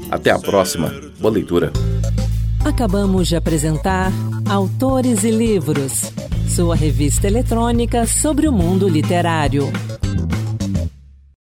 Até 0.09 0.31
a 0.31 0.39
próxima. 0.39 0.95
Boa 1.19 1.35
leitura. 1.35 1.73
Acabamos 2.65 3.27
de 3.27 3.35
apresentar 3.35 4.13
Autores 4.49 5.25
e 5.25 5.33
Livros, 5.33 6.13
sua 6.49 6.77
revista 6.77 7.27
eletrônica 7.27 8.07
sobre 8.07 8.47
o 8.47 8.53
mundo 8.53 8.89
literário. 8.89 9.69